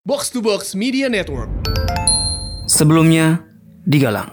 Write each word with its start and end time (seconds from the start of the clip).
Box 0.00 0.32
to 0.32 0.40
Box 0.40 0.72
Media 0.72 1.12
Network. 1.12 1.52
Sebelumnya, 2.64 3.44
digalang. 3.84 4.32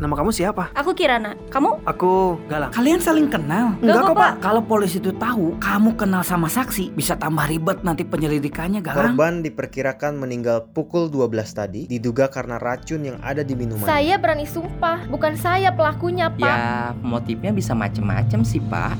Nama 0.00 0.14
kamu 0.16 0.32
siapa? 0.32 0.72
Aku 0.72 0.96
Kirana. 0.96 1.36
Kamu? 1.52 1.84
Aku 1.84 2.40
Galang. 2.48 2.72
Kalian 2.72 3.04
saling 3.04 3.28
kenal? 3.28 3.76
Enggak 3.84 4.00
kok, 4.08 4.16
Pak. 4.16 4.32
Kalau 4.40 4.64
polisi 4.64 4.96
itu 4.96 5.12
tahu 5.12 5.60
kamu 5.60 6.00
kenal 6.00 6.24
sama 6.24 6.48
saksi, 6.48 6.96
bisa 6.96 7.20
tambah 7.20 7.44
ribet 7.44 7.84
nanti 7.84 8.08
penyelidikannya, 8.08 8.80
Galang. 8.80 9.12
Korban 9.12 9.44
diperkirakan 9.44 10.16
meninggal 10.16 10.72
pukul 10.72 11.12
12 11.12 11.28
tadi 11.52 11.84
diduga 11.84 12.32
karena 12.32 12.56
racun 12.56 13.04
yang 13.04 13.20
ada 13.20 13.44
di 13.44 13.52
minuman. 13.52 13.84
Saya 13.84 14.16
berani 14.16 14.48
sumpah, 14.48 15.04
bukan 15.04 15.36
saya 15.36 15.68
pelakunya, 15.76 16.32
Pak. 16.32 16.48
Ya, 16.48 16.96
motifnya 17.04 17.52
bisa 17.52 17.76
macem-macem 17.76 18.40
sih, 18.40 18.64
Pak. 18.72 18.96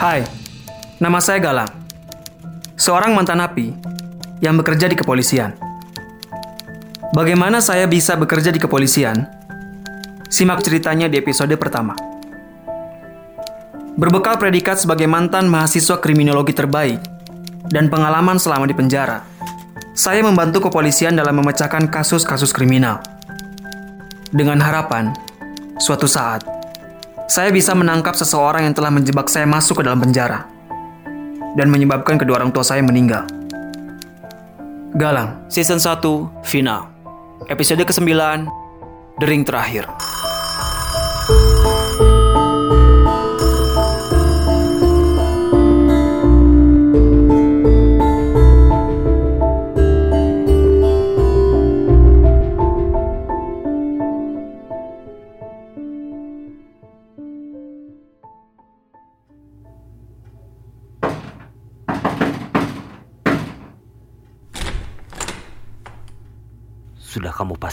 Hai, 0.00 0.24
nama 0.96 1.20
saya 1.20 1.44
Galang. 1.44 1.68
Seorang 2.78 3.12
mantan 3.12 3.42
napi 3.42 3.97
yang 4.38 4.58
bekerja 4.58 4.86
di 4.86 4.96
kepolisian. 4.98 5.54
Bagaimana 7.14 7.58
saya 7.58 7.88
bisa 7.88 8.14
bekerja 8.14 8.52
di 8.52 8.60
kepolisian? 8.60 9.26
Simak 10.28 10.60
ceritanya 10.60 11.08
di 11.08 11.16
episode 11.16 11.56
pertama. 11.56 11.96
Berbekal 13.98 14.38
predikat 14.38 14.78
sebagai 14.78 15.10
mantan 15.10 15.50
mahasiswa 15.50 15.98
kriminologi 15.98 16.54
terbaik 16.54 17.02
dan 17.66 17.90
pengalaman 17.90 18.38
selama 18.38 18.68
di 18.68 18.76
penjara, 18.76 19.26
saya 19.96 20.22
membantu 20.22 20.70
kepolisian 20.70 21.18
dalam 21.18 21.34
memecahkan 21.42 21.90
kasus-kasus 21.90 22.54
kriminal. 22.54 23.02
Dengan 24.30 24.60
harapan, 24.62 25.10
suatu 25.80 26.06
saat, 26.06 26.46
saya 27.26 27.50
bisa 27.50 27.74
menangkap 27.74 28.14
seseorang 28.14 28.68
yang 28.68 28.76
telah 28.76 28.92
menjebak 28.92 29.26
saya 29.26 29.48
masuk 29.48 29.80
ke 29.80 29.82
dalam 29.82 29.98
penjara 29.98 30.46
dan 31.56 31.66
menyebabkan 31.66 32.20
kedua 32.20 32.44
orang 32.44 32.52
tua 32.54 32.62
saya 32.62 32.84
meninggal. 32.84 33.37
Galang, 34.96 35.44
Season 35.52 35.76
1, 35.76 36.40
Final. 36.48 36.88
Episode 37.52 37.84
ke-9, 37.84 38.48
Dering 39.20 39.44
Terakhir. 39.44 39.84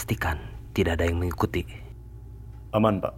Pastikan 0.06 0.38
tidak 0.70 1.02
ada 1.02 1.10
yang 1.10 1.18
mengikuti. 1.18 1.66
Aman, 2.70 3.02
Pak. 3.02 3.10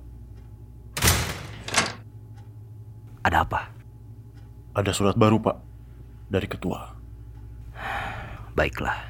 Ada 3.29 3.45
apa? 3.45 3.69
Ada 4.73 4.97
surat 4.97 5.13
baru, 5.13 5.37
Pak. 5.37 5.53
Dari 6.33 6.49
ketua. 6.49 6.97
Baiklah. 8.57 9.05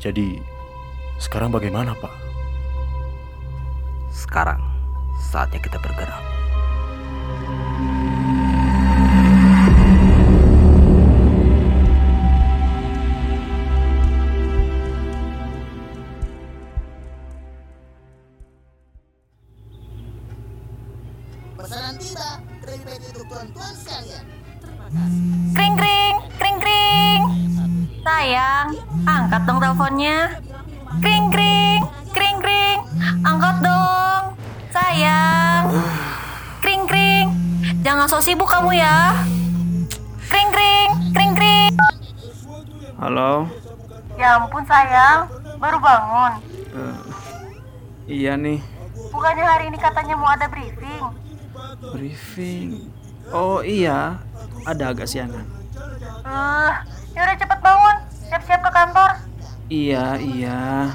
Jadi, 0.00 0.40
sekarang 1.20 1.52
bagaimana, 1.52 1.92
Pak? 1.92 2.16
Sekarang 4.08 4.64
saatnya 5.20 5.60
kita 5.60 5.76
bergerak. 5.76 6.37
Angkat 29.28 29.44
dong 29.44 29.60
teleponnya. 29.60 30.40
Kring 31.04 31.28
kring, 31.28 31.80
kring 32.10 32.36
kring. 32.40 32.78
Angkat 33.20 33.60
dong. 33.60 34.22
Sayang. 34.72 35.68
Kring 36.64 36.88
kring. 36.88 37.26
Jangan 37.84 38.08
sok 38.08 38.24
sibuk 38.24 38.48
kamu 38.48 38.72
ya. 38.74 39.20
Kring 40.26 40.48
kring, 40.48 40.88
kring 41.12 41.32
kring. 41.36 41.72
Halo, 42.96 43.44
Ya 44.16 44.34
ampun 44.34 44.64
sayang, 44.64 45.28
baru 45.54 45.78
bangun. 45.78 46.32
iya 48.08 48.34
nih, 48.34 48.58
Bukannya 49.12 49.44
hari 49.46 49.70
ini 49.70 49.78
katanya 49.78 50.18
mau 50.18 50.26
ada 50.26 50.50
briefing. 50.50 51.04
briefing. 51.94 52.90
Oh 53.30 53.62
iya, 53.62 54.18
ada 54.64 54.90
agak 54.90 55.06
siangan. 55.06 55.46
Eh, 56.24 56.72
yaudah 57.14 57.36
cepet 57.38 57.58
bangun, 57.62 57.96
siap-siap 58.28 58.60
ke 58.60 58.70
kantor. 58.70 59.10
Iya, 59.72 60.20
iya. 60.20 60.92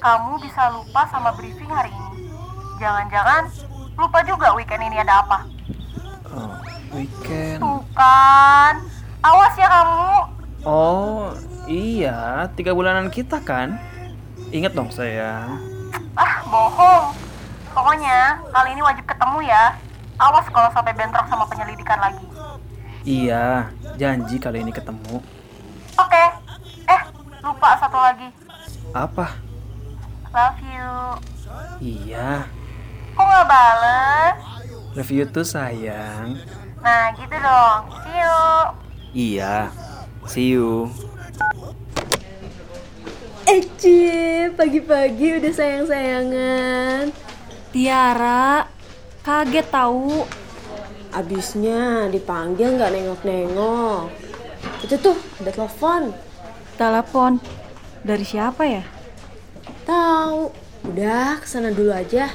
Kamu 0.00 0.40
bisa 0.40 0.72
lupa 0.72 1.04
sama 1.12 1.36
briefing 1.36 1.68
hari 1.68 1.92
ini. 1.92 2.32
Jangan-jangan 2.80 3.52
lupa 3.98 4.18
juga 4.24 4.56
weekend 4.56 4.82
ini 4.88 4.96
ada 5.02 5.20
apa. 5.20 5.38
Oh, 6.32 6.54
weekend. 6.96 7.60
Tuh 7.60 7.82
kan, 7.92 8.80
awas 9.20 9.54
ya 9.60 9.68
kamu. 9.68 10.12
Oh, 10.64 11.32
iya, 11.68 12.48
tiga 12.56 12.72
bulanan 12.72 13.12
kita 13.12 13.40
kan? 13.40 13.76
Ingat 14.48 14.72
dong 14.72 14.88
sayang. 14.88 15.60
Ah, 16.16 16.40
bohong. 16.48 17.12
Pokoknya 17.72 18.40
kali 18.50 18.74
ini 18.74 18.82
wajib 18.82 19.04
ketemu 19.04 19.44
ya. 19.44 19.76
Awas 20.18 20.46
kalau 20.50 20.66
sampai 20.74 20.96
bentrok 20.96 21.26
sama 21.30 21.46
penyelidikan 21.46 21.98
lagi. 22.00 22.26
Iya, 23.06 23.70
janji 23.96 24.36
kali 24.42 24.66
ini 24.66 24.74
ketemu. 24.74 25.22
Eh, 27.98 28.00
satu 28.00 28.14
lagi. 28.14 28.28
Apa? 28.94 29.26
Love 30.30 30.62
you. 30.62 30.94
Iya, 31.78 32.46
Kok 33.10 33.24
nggak 33.26 33.46
bales? 33.50 34.34
review 34.94 35.26
tuh 35.26 35.42
sayang. 35.42 36.38
Nah, 36.78 37.10
gitu 37.18 37.34
dong. 37.34 37.80
See 38.06 38.14
you. 38.14 38.38
Iya, 39.10 39.54
see 40.30 40.48
you. 40.54 40.70
Eci, 43.42 43.98
pagi-pagi 44.54 45.42
udah 45.42 45.52
sayang-sayangan. 45.52 47.10
Tiara, 47.74 48.62
kaget 49.26 49.66
tahu. 49.74 50.22
Abisnya 51.10 52.06
dipanggil 52.06 52.78
nggak 52.78 52.94
nengok-nengok. 52.94 54.06
Itu 54.86 54.94
tuh 55.02 55.18
ada 55.42 55.50
telepon. 55.50 56.02
Telepon. 56.78 57.57
Dari 58.04 58.24
siapa 58.24 58.62
ya? 58.64 58.82
Tahu. 59.84 60.50
Udah 60.88 61.42
ke 61.42 61.46
sana 61.48 61.74
dulu 61.74 61.90
aja. 61.90 62.30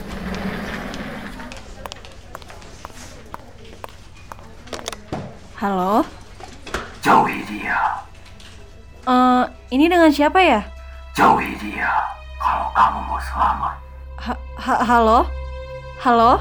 Halo? 5.57 6.03
Jauhi 7.03 7.44
dia. 7.47 7.79
Eh, 9.03 9.44
ini 9.72 9.85
dengan 9.88 10.12
siapa 10.12 10.40
ya? 10.44 10.62
Jauhi 11.16 11.56
dia. 11.59 11.91
Kalau 12.40 12.68
kamu 12.75 13.00
mau 13.07 13.19
selamat. 13.19 13.75
Ha- 14.19 14.41
ha- 14.59 14.84
halo? 14.84 15.19
Halo? 16.03 16.40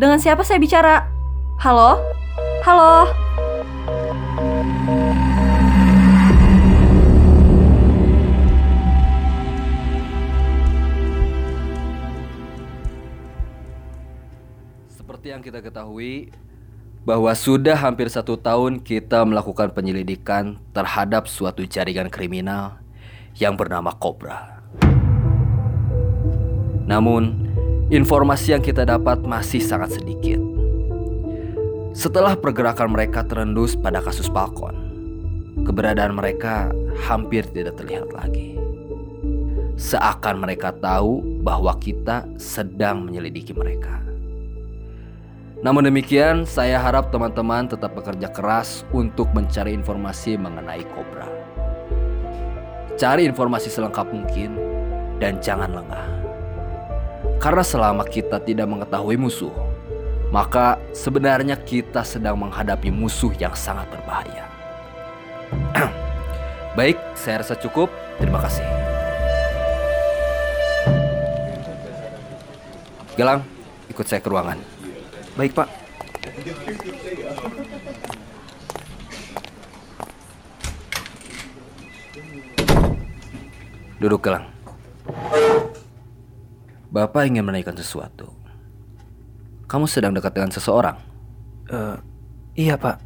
Dengan 0.00 0.16
siapa 0.16 0.40
saya 0.40 0.56
bicara? 0.56 1.04
Halo? 1.60 2.00
Halo? 2.64 3.08
Seperti 15.24 15.40
yang 15.40 15.48
kita 15.56 15.64
ketahui, 15.64 16.28
bahwa 17.08 17.32
sudah 17.32 17.72
hampir 17.80 18.12
satu 18.12 18.36
tahun 18.36 18.76
kita 18.76 19.24
melakukan 19.24 19.72
penyelidikan 19.72 20.60
terhadap 20.76 21.32
suatu 21.32 21.64
jaringan 21.64 22.12
kriminal 22.12 22.76
yang 23.32 23.56
bernama 23.56 23.96
Cobra. 23.96 24.60
Namun, 26.84 27.40
informasi 27.88 28.52
yang 28.52 28.60
kita 28.60 28.84
dapat 28.84 29.24
masih 29.24 29.64
sangat 29.64 29.96
sedikit. 29.96 30.36
Setelah 31.96 32.36
pergerakan 32.36 32.92
mereka 32.92 33.24
terendus 33.24 33.80
pada 33.80 34.04
kasus 34.04 34.28
Falcon, 34.28 34.76
keberadaan 35.64 36.20
mereka 36.20 36.68
hampir 37.00 37.48
tidak 37.48 37.80
terlihat 37.80 38.12
lagi. 38.12 38.60
Seakan 39.80 40.44
mereka 40.44 40.76
tahu 40.76 41.40
bahwa 41.40 41.72
kita 41.80 42.28
sedang 42.36 43.08
menyelidiki 43.08 43.56
mereka. 43.56 44.04
Namun 45.64 45.88
demikian, 45.88 46.44
saya 46.44 46.76
harap 46.76 47.08
teman-teman 47.08 47.64
tetap 47.64 47.96
bekerja 47.96 48.28
keras 48.28 48.84
untuk 48.92 49.32
mencari 49.32 49.72
informasi 49.72 50.36
mengenai 50.36 50.84
Cobra. 50.92 51.24
Cari 53.00 53.24
informasi 53.24 53.72
selengkap 53.72 54.12
mungkin 54.12 54.60
dan 55.16 55.40
jangan 55.40 55.72
lengah. 55.72 56.04
Karena 57.40 57.64
selama 57.64 58.04
kita 58.04 58.44
tidak 58.44 58.68
mengetahui 58.68 59.16
musuh, 59.16 59.56
maka 60.28 60.76
sebenarnya 60.92 61.56
kita 61.56 62.04
sedang 62.04 62.36
menghadapi 62.44 62.92
musuh 62.92 63.32
yang 63.40 63.56
sangat 63.56 63.88
berbahaya. 63.88 64.44
Baik, 66.76 67.00
saya 67.16 67.40
rasa 67.40 67.56
cukup. 67.56 67.88
Terima 68.20 68.36
kasih. 68.36 68.68
Galang, 73.16 73.40
ikut 73.88 74.04
saya 74.04 74.20
ke 74.20 74.28
ruangan. 74.28 74.73
Baik, 75.34 75.50
Pak. 75.50 75.66
Duduk, 83.98 84.22
Galang. 84.22 84.46
Bapak 86.94 87.26
ingin 87.26 87.42
menanyakan 87.42 87.74
sesuatu. 87.74 88.30
Kamu 89.66 89.90
sedang 89.90 90.14
dekat 90.14 90.38
dengan 90.38 90.54
seseorang? 90.54 91.02
Uh, 91.66 91.98
iya, 92.54 92.78
Pak. 92.78 93.02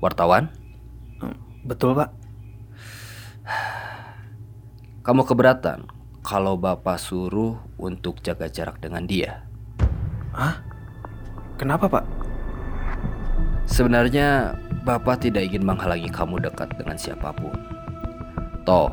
Wartawan? 0.00 0.48
Betul, 1.68 1.92
Pak. 1.92 2.08
Kamu 5.04 5.28
keberatan 5.28 5.84
kalau 6.24 6.56
Bapak 6.56 6.96
suruh 6.96 7.60
untuk 7.76 8.24
jaga 8.24 8.48
jarak 8.48 8.80
dengan 8.80 9.04
dia? 9.04 9.44
Hah? 10.32 10.69
Kenapa, 11.60 11.92
Pak? 11.92 12.04
Sebenarnya 13.68 14.56
Bapak 14.80 15.28
tidak 15.28 15.44
ingin 15.44 15.68
menghalangi 15.68 16.08
kamu 16.08 16.40
dekat 16.40 16.72
dengan 16.80 16.96
siapa 16.96 17.36
pun. 17.36 17.52
Toh, 18.64 18.88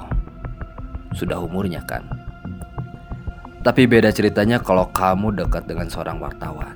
sudah 1.16 1.40
umurnya 1.40 1.80
kan? 1.88 2.04
Tapi 3.64 3.88
beda 3.88 4.12
ceritanya 4.12 4.60
kalau 4.60 4.92
kamu 4.92 5.40
dekat 5.40 5.64
dengan 5.64 5.88
seorang 5.88 6.20
wartawan. 6.20 6.76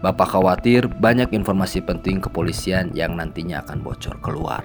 Bapak 0.00 0.32
khawatir 0.32 0.88
banyak 0.88 1.36
informasi 1.36 1.84
penting 1.84 2.24
kepolisian 2.24 2.88
yang 2.96 3.20
nantinya 3.20 3.60
akan 3.68 3.84
bocor 3.84 4.16
keluar. 4.24 4.64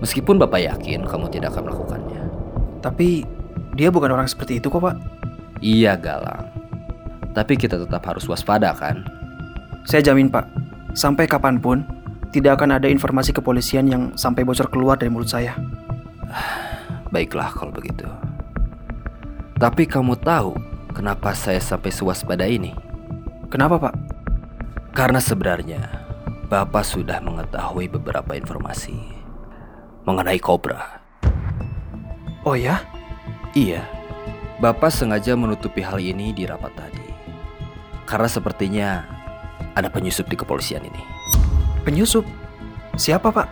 Meskipun 0.00 0.40
Bapak 0.40 0.60
yakin 0.72 1.04
kamu 1.04 1.28
tidak 1.28 1.52
akan 1.52 1.68
melakukannya. 1.68 2.22
Tapi 2.80 3.28
dia 3.76 3.92
bukan 3.92 4.12
orang 4.12 4.28
seperti 4.28 4.56
itu 4.56 4.72
kok, 4.72 4.80
Pak. 4.80 4.96
Iya, 5.60 6.00
Galang. 6.00 6.51
Tapi 7.32 7.56
kita 7.56 7.80
tetap 7.80 8.04
harus 8.04 8.28
waspada 8.28 8.76
kan? 8.76 9.04
Saya 9.88 10.12
jamin, 10.12 10.28
Pak. 10.28 10.46
Sampai 10.92 11.24
kapan 11.24 11.56
pun, 11.56 11.84
tidak 12.32 12.60
akan 12.60 12.76
ada 12.80 12.88
informasi 12.88 13.32
kepolisian 13.36 13.88
yang 13.88 14.02
sampai 14.16 14.44
bocor 14.44 14.68
keluar 14.68 14.96
dari 15.00 15.12
mulut 15.12 15.28
saya. 15.28 15.56
Baiklah 17.12 17.52
kalau 17.52 17.72
begitu. 17.72 18.08
Tapi 19.56 19.84
kamu 19.84 20.16
tahu 20.20 20.56
kenapa 20.96 21.36
saya 21.36 21.60
sampai 21.60 21.92
sewaspada 21.92 22.48
ini? 22.48 22.72
Kenapa, 23.52 23.76
Pak? 23.76 23.94
Karena 24.92 25.20
sebenarnya 25.20 25.80
Bapak 26.52 26.84
sudah 26.84 27.20
mengetahui 27.24 27.88
beberapa 27.88 28.36
informasi 28.36 28.96
mengenai 30.04 30.36
Cobra. 30.36 31.00
Oh 32.44 32.52
ya? 32.52 32.82
Iya. 33.54 33.84
Bapak 34.60 34.92
sengaja 34.92 35.36
menutupi 35.36 35.84
hal 35.84 36.00
ini 36.00 36.32
di 36.32 36.44
rapat 36.44 36.72
tadi. 36.76 37.11
Karena 38.12 38.28
sepertinya 38.28 39.08
ada 39.72 39.88
penyusup 39.88 40.28
di 40.28 40.36
kepolisian 40.36 40.84
ini. 40.84 41.00
Penyusup? 41.80 42.28
Siapa, 42.92 43.32
Pak? 43.32 43.48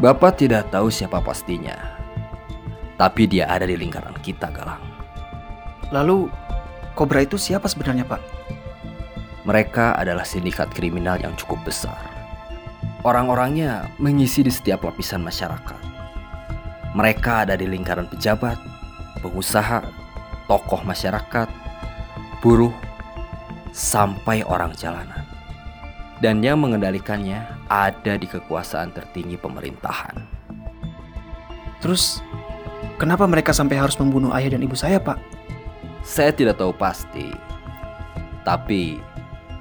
Bapak 0.00 0.40
tidak 0.40 0.72
tahu 0.72 0.88
siapa 0.88 1.20
pastinya. 1.20 1.76
Tapi 2.96 3.28
dia 3.28 3.44
ada 3.44 3.68
di 3.68 3.76
lingkaran 3.76 4.16
kita, 4.24 4.48
Galang. 4.48 4.80
Lalu, 5.92 6.32
Cobra 6.96 7.20
itu 7.20 7.36
siapa 7.36 7.68
sebenarnya, 7.68 8.08
Pak? 8.08 8.22
Mereka 9.44 10.00
adalah 10.00 10.24
sindikat 10.24 10.72
kriminal 10.72 11.20
yang 11.20 11.36
cukup 11.36 11.60
besar. 11.68 12.08
Orang-orangnya 13.04 13.92
mengisi 14.00 14.40
di 14.40 14.50
setiap 14.50 14.80
lapisan 14.80 15.20
masyarakat. 15.20 15.78
Mereka 16.96 17.44
ada 17.44 17.52
di 17.52 17.68
lingkaran 17.68 18.08
pejabat, 18.08 18.56
pengusaha, 19.20 19.84
tokoh 20.48 20.80
masyarakat, 20.88 21.52
buruh, 22.40 22.72
sampai 23.72 24.44
orang 24.46 24.74
jalanan. 24.76 25.24
Dan 26.18 26.42
yang 26.42 26.58
mengendalikannya 26.58 27.46
ada 27.70 28.18
di 28.18 28.26
kekuasaan 28.26 28.90
tertinggi 28.90 29.38
pemerintahan. 29.38 30.18
Terus, 31.78 32.18
kenapa 32.98 33.22
mereka 33.30 33.54
sampai 33.54 33.78
harus 33.78 33.94
membunuh 34.02 34.34
ayah 34.34 34.58
dan 34.58 34.66
ibu 34.66 34.74
saya, 34.74 34.98
Pak? 34.98 35.18
Saya 36.02 36.34
tidak 36.34 36.58
tahu 36.58 36.74
pasti. 36.74 37.30
Tapi, 38.42 38.98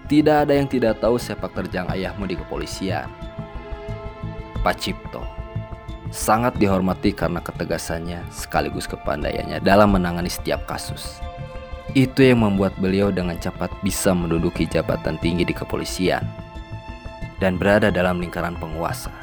tidak 0.10 0.48
ada 0.48 0.54
yang 0.58 0.66
tidak 0.66 0.98
tahu 0.98 1.22
sepak 1.22 1.54
terjang 1.54 1.86
ayahmu 1.94 2.26
di 2.26 2.40
kepolisian. 2.40 3.12
Pak 4.66 4.82
Cipto 4.82 5.22
sangat 6.10 6.56
dihormati 6.56 7.12
karena 7.12 7.44
ketegasannya 7.44 8.24
sekaligus 8.32 8.88
kepandaiannya 8.88 9.60
dalam 9.60 9.94
menangani 9.94 10.32
setiap 10.32 10.64
kasus. 10.66 11.20
Itu 11.96 12.20
yang 12.20 12.44
membuat 12.44 12.76
beliau 12.82 13.14
dengan 13.16 13.40
cepat 13.40 13.72
bisa 13.80 14.12
menduduki 14.12 14.68
jabatan 14.68 15.16
tinggi 15.24 15.48
di 15.48 15.56
kepolisian 15.56 16.24
dan 17.40 17.56
berada 17.56 17.94
dalam 17.94 18.20
lingkaran 18.20 18.58
penguasa. 18.60 19.14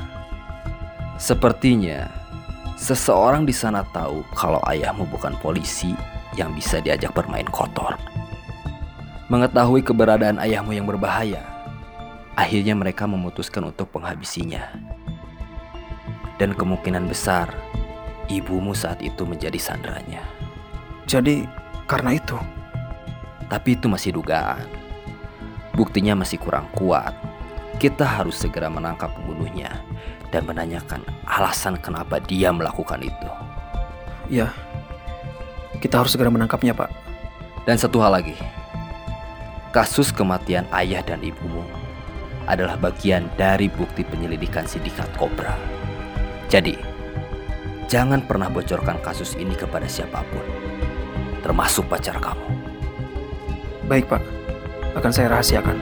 Sepertinya 1.20 2.08
seseorang 2.80 3.44
di 3.44 3.54
sana 3.54 3.84
tahu 3.92 4.24
kalau 4.32 4.58
ayahmu 4.66 5.06
bukan 5.12 5.36
polisi 5.44 5.92
yang 6.34 6.50
bisa 6.56 6.80
diajak 6.80 7.14
bermain 7.14 7.46
kotor. 7.52 7.94
Mengetahui 9.30 9.80
keberadaan 9.80 10.36
ayahmu 10.36 10.76
yang 10.76 10.84
berbahaya, 10.84 11.40
akhirnya 12.36 12.76
mereka 12.76 13.08
memutuskan 13.08 13.70
untuk 13.70 13.88
menghabisinya. 13.94 14.68
Dan 16.36 16.50
kemungkinan 16.52 17.06
besar 17.06 17.48
ibumu 18.26 18.74
saat 18.74 19.00
itu 19.00 19.22
menjadi 19.22 19.56
sandranya. 19.56 20.20
Jadi 21.06 21.46
karena 21.84 22.16
itu? 22.16 22.36
Tapi 23.48 23.76
itu 23.76 23.86
masih 23.88 24.16
dugaan. 24.16 24.64
Buktinya 25.76 26.16
masih 26.16 26.40
kurang 26.40 26.70
kuat. 26.72 27.12
Kita 27.76 28.06
harus 28.06 28.38
segera 28.40 28.70
menangkap 28.70 29.10
pembunuhnya 29.12 29.82
dan 30.30 30.46
menanyakan 30.46 31.02
alasan 31.26 31.76
kenapa 31.78 32.22
dia 32.22 32.54
melakukan 32.54 33.02
itu. 33.02 33.30
Ya, 34.30 34.54
kita 35.82 36.00
harus 36.00 36.16
segera 36.16 36.32
menangkapnya, 36.32 36.72
Pak. 36.72 36.88
Dan 37.68 37.76
satu 37.76 38.00
hal 38.00 38.16
lagi, 38.16 38.36
kasus 39.74 40.14
kematian 40.14 40.64
ayah 40.72 41.04
dan 41.04 41.20
ibumu 41.20 41.64
adalah 42.48 42.76
bagian 42.76 43.28
dari 43.36 43.68
bukti 43.68 44.04
penyelidikan 44.04 44.64
sindikat 44.64 45.08
Cobra. 45.16 45.56
Jadi, 46.48 46.76
jangan 47.88 48.24
pernah 48.24 48.52
bocorkan 48.52 49.00
kasus 49.00 49.34
ini 49.36 49.56
kepada 49.56 49.88
siapa 49.88 50.24
pun, 50.28 50.44
termasuk 51.44 51.84
pacar 51.92 52.16
kamu. 52.16 52.40
Baik, 53.84 54.08
Pak. 54.08 54.24
Akan 54.96 55.12
saya 55.12 55.28
rahasiakan. 55.28 55.76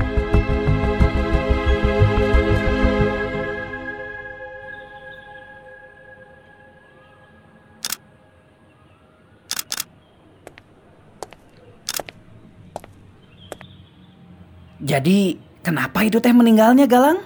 Jadi, 14.82 15.38
kenapa 15.62 16.02
itu 16.02 16.18
teh 16.18 16.34
meninggalnya, 16.34 16.90
Galang? 16.90 17.22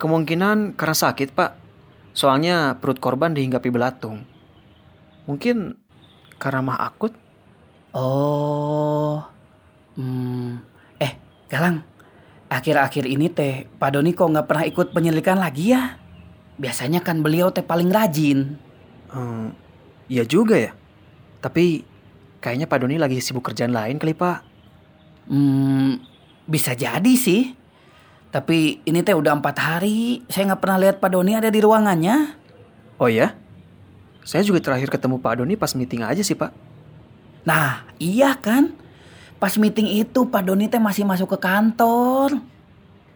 Kemungkinan 0.00 0.72
karena 0.72 0.96
sakit, 0.96 1.36
Pak. 1.36 1.52
Soalnya 2.16 2.80
perut 2.80 2.96
korban 2.96 3.36
dihinggapi 3.36 3.68
belatung. 3.68 4.24
Mungkin 5.28 5.83
karena 6.38 6.60
mah 6.60 6.78
akut. 6.80 7.12
Oh. 7.94 9.22
Hmm. 9.94 10.58
Eh, 10.98 11.12
Galang. 11.46 11.86
Akhir-akhir 12.50 13.08
ini 13.08 13.30
teh 13.32 13.66
Pak 13.66 13.90
Doni 13.98 14.14
kok 14.14 14.30
nggak 14.30 14.46
pernah 14.46 14.64
ikut 14.66 14.94
penyelidikan 14.94 15.40
lagi 15.40 15.74
ya? 15.74 15.98
Biasanya 16.54 17.02
kan 17.02 17.18
beliau 17.22 17.50
teh 17.50 17.66
paling 17.66 17.90
rajin. 17.90 18.54
Hmm, 19.10 19.54
iya 20.06 20.22
juga 20.22 20.58
ya. 20.58 20.72
Tapi 21.42 21.82
kayaknya 22.38 22.70
Pak 22.70 22.78
Doni 22.82 22.96
lagi 22.98 23.18
sibuk 23.18 23.46
kerjaan 23.46 23.74
lain 23.74 23.98
kali, 23.98 24.14
Pak. 24.14 24.38
Hmm, 25.30 25.98
bisa 26.46 26.78
jadi 26.78 27.14
sih. 27.18 27.54
Tapi 28.34 28.82
ini 28.82 28.98
teh 29.06 29.14
udah 29.14 29.38
empat 29.38 29.56
hari, 29.62 30.26
saya 30.26 30.50
nggak 30.50 30.62
pernah 30.62 30.78
lihat 30.82 30.96
Pak 30.98 31.10
Doni 31.14 31.38
ada 31.38 31.50
di 31.50 31.62
ruangannya. 31.62 32.34
Oh 32.98 33.06
ya? 33.06 33.34
Saya 34.24 34.40
juga 34.40 34.56
terakhir 34.56 34.88
ketemu 34.88 35.20
Pak 35.20 35.44
Doni 35.44 35.52
pas 35.52 35.76
meeting 35.76 36.00
aja 36.00 36.24
sih, 36.24 36.32
Pak. 36.32 36.48
Nah, 37.44 37.84
iya 38.00 38.32
kan? 38.32 38.72
Pas 39.36 39.52
meeting 39.60 40.00
itu 40.00 40.24
Pak 40.24 40.48
Doni 40.48 40.64
teh 40.64 40.80
masih 40.80 41.04
masuk 41.04 41.36
ke 41.36 41.44
kantor. 41.44 42.40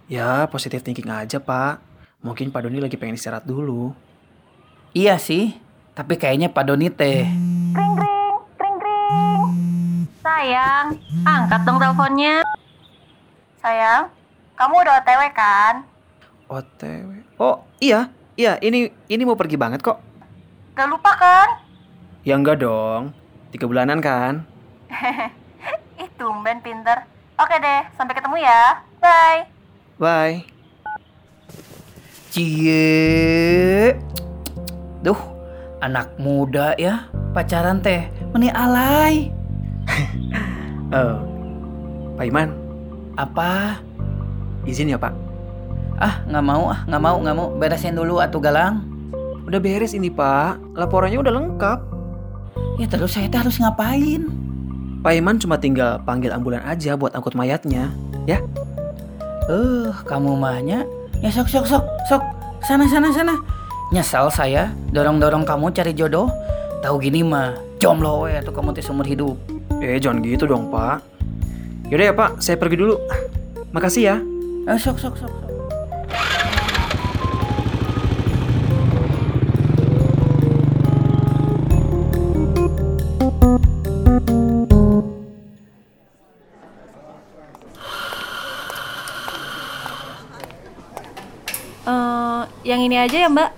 Ya, 0.04 0.44
positif 0.52 0.84
thinking 0.84 1.08
aja, 1.08 1.40
Pak. 1.40 1.80
Mungkin 2.20 2.52
Pak 2.52 2.68
Doni 2.68 2.84
lagi 2.84 3.00
pengen 3.00 3.16
istirahat 3.16 3.48
dulu. 3.48 3.96
Iya 4.92 5.16
sih, 5.16 5.56
tapi 5.96 6.20
kayaknya 6.20 6.52
Pak 6.52 6.64
Doni 6.68 6.92
teh. 6.92 7.24
Kring 7.72 7.94
kring, 7.96 8.36
kring 8.60 8.76
kring. 8.76 9.40
Sayang, 10.20 10.92
angkat 11.24 11.60
dong 11.64 11.80
teleponnya. 11.80 12.44
Sayang, 13.64 14.12
kamu 14.60 14.74
udah 14.84 15.00
OTW 15.00 15.22
kan? 15.32 15.74
OTW. 16.52 17.08
Oh, 17.40 17.64
iya. 17.80 18.12
Iya, 18.38 18.54
ini 18.62 18.94
ini 19.10 19.22
mau 19.26 19.34
pergi 19.34 19.58
banget 19.58 19.82
kok. 19.82 20.07
Gak 20.78 20.94
lupa 20.94 21.11
kan? 21.18 21.49
Ya 22.23 22.38
enggak 22.38 22.62
dong. 22.62 23.11
Tiga 23.50 23.66
bulanan 23.66 23.99
kan? 23.99 24.47
Ih, 25.99 26.06
tumben 26.14 26.62
pinter. 26.62 27.02
Oke 27.35 27.58
deh, 27.58 27.82
sampai 27.99 28.14
ketemu 28.14 28.47
ya. 28.47 28.78
Bye. 29.02 29.50
Bye. 29.99 30.47
Cie. 32.30 33.90
Duh, 35.02 35.18
anak 35.82 36.14
muda 36.14 36.78
ya 36.78 37.11
pacaran 37.35 37.82
teh 37.82 38.06
meni 38.30 38.47
alay. 38.54 39.35
Eh, 40.94 41.16
Pak 42.16 42.25
Iman, 42.25 42.54
Apa? 43.18 43.82
izin 44.62 44.94
ya 44.94 44.97
Pak. 44.97 45.12
Ah, 45.99 46.23
nggak 46.25 46.44
mau 46.47 46.70
ah, 46.70 46.80
nggak 46.87 47.02
mau, 47.02 47.16
nggak 47.18 47.37
mau. 47.37 47.49
Beresin 47.58 47.99
dulu 47.99 48.23
atuh 48.23 48.38
galang. 48.38 48.98
Udah 49.49 49.64
beres 49.64 49.97
ini 49.97 50.12
Pak. 50.12 50.76
Laporannya 50.76 51.25
udah 51.25 51.33
lengkap. 51.33 51.81
Ya 52.76 52.85
terus 52.85 53.17
saya 53.17 53.33
harus 53.33 53.57
ngapain? 53.57 54.28
Pak 55.00 55.12
Iman 55.17 55.40
cuma 55.40 55.57
tinggal 55.57 56.05
panggil 56.05 56.28
ambulan 56.37 56.61
aja 56.69 57.00
buat 57.00 57.17
angkut 57.17 57.33
mayatnya. 57.33 57.88
Ya? 58.28 58.45
Eh, 59.49 59.88
kamu 60.05 60.37
mahnya? 60.37 60.85
Ya 61.25 61.33
sok 61.33 61.49
sok 61.49 61.64
sok 61.64 61.85
sok. 62.12 62.23
Sana 62.61 62.85
sana 62.93 63.09
sana. 63.09 63.40
Nyesal 63.88 64.28
saya 64.28 64.69
dorong-dorong 64.93 65.49
kamu 65.49 65.73
cari 65.73 65.97
jodoh. 65.97 66.28
Tahu 66.85 67.00
gini 67.00 67.25
mah, 67.25 67.57
jomblo 67.81 68.28
ya 68.28 68.45
tuh 68.45 68.52
kamu 68.52 68.76
teh 68.76 68.85
seumur 68.85 69.09
hidup. 69.09 69.40
Eh, 69.81 69.97
jangan 69.97 70.21
gitu 70.21 70.45
dong 70.45 70.69
Pak. 70.69 71.00
Yaudah 71.88 72.07
ya 72.12 72.14
Pak, 72.14 72.45
saya 72.45 72.61
pergi 72.61 72.85
dulu. 72.85 73.00
Makasih 73.73 74.02
ya. 74.12 74.17
Eh, 74.69 74.76
sok 74.76 75.00
sok 75.00 75.17
sok. 75.17 75.33
sok. 75.33 75.48
Eh, 92.28 92.44
yang 92.68 92.80
ini 92.85 92.97
aja 93.00 93.16
ya 93.25 93.28
mbak. 93.32 93.50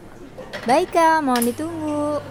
Baik 0.63 0.95
kak, 0.95 1.19
mohon 1.27 1.43
ditunggu. 1.43 2.23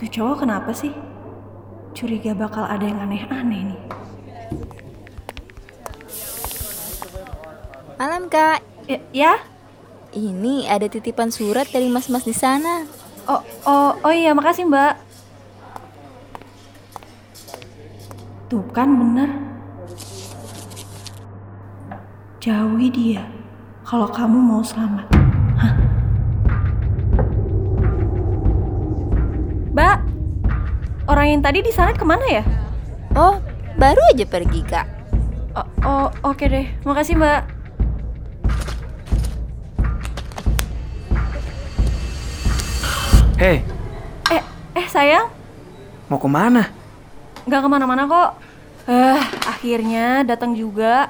Tuh 0.00 0.08
cowok 0.10 0.36
kenapa 0.42 0.70
sih? 0.74 0.90
Curiga 1.94 2.32
bakal 2.34 2.64
ada 2.66 2.82
yang 2.82 2.98
aneh-aneh 2.98 3.62
nih. 3.70 3.80
Malam 8.00 8.32
kak, 8.32 8.64
Ya? 8.88 8.98
ya? 9.14 9.34
ini 10.10 10.66
ada 10.66 10.90
titipan 10.90 11.30
surat 11.30 11.70
dari 11.70 11.86
mas-mas 11.86 12.26
di 12.26 12.34
sana. 12.34 12.99
Oh, 13.30 13.42
oh, 13.62 13.94
oh 14.02 14.10
iya 14.10 14.34
makasih 14.34 14.66
mbak. 14.66 14.98
Tuh 18.50 18.66
kan 18.74 18.90
bener. 18.90 19.30
Jauhi 22.42 22.90
dia 22.90 23.22
kalau 23.86 24.10
kamu 24.10 24.34
mau 24.34 24.66
selamat. 24.66 25.06
Hah? 25.62 25.74
Mbak, 29.70 29.98
orang 31.06 31.26
yang 31.30 31.42
tadi 31.46 31.62
di 31.62 31.70
sana 31.70 31.94
ke 31.94 32.02
mana 32.02 32.26
ya? 32.26 32.42
Oh, 33.14 33.38
baru 33.78 34.10
aja 34.10 34.26
pergi 34.26 34.66
kak. 34.66 34.90
Oh, 35.54 35.66
oh 35.86 36.06
oke 36.26 36.50
deh. 36.50 36.66
Makasih 36.82 37.14
mbak. 37.14 37.59
Hei, 43.40 43.64
Eh, 44.28 44.42
eh 44.76 44.84
sayang, 44.84 45.32
mau 46.12 46.20
ke 46.20 46.28
mana? 46.28 46.68
nggak 47.48 47.60
ke 47.64 47.68
mana-mana 47.72 48.04
kok. 48.04 48.36
Eh, 48.84 49.20
akhirnya 49.48 50.20
datang 50.28 50.52
juga. 50.52 51.08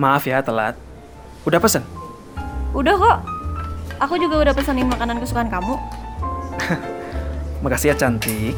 Maaf 0.00 0.24
ya 0.24 0.40
telat. 0.40 0.72
Udah 1.44 1.60
pesen? 1.60 1.84
Udah 2.72 2.96
kok. 2.96 3.18
Aku 4.00 4.16
juga 4.16 4.40
udah 4.40 4.56
pesanin 4.56 4.88
makanan 4.88 5.20
kesukaan 5.20 5.52
kamu. 5.52 5.76
Makasih 7.62 7.92
ya 7.92 7.96
cantik. 8.00 8.56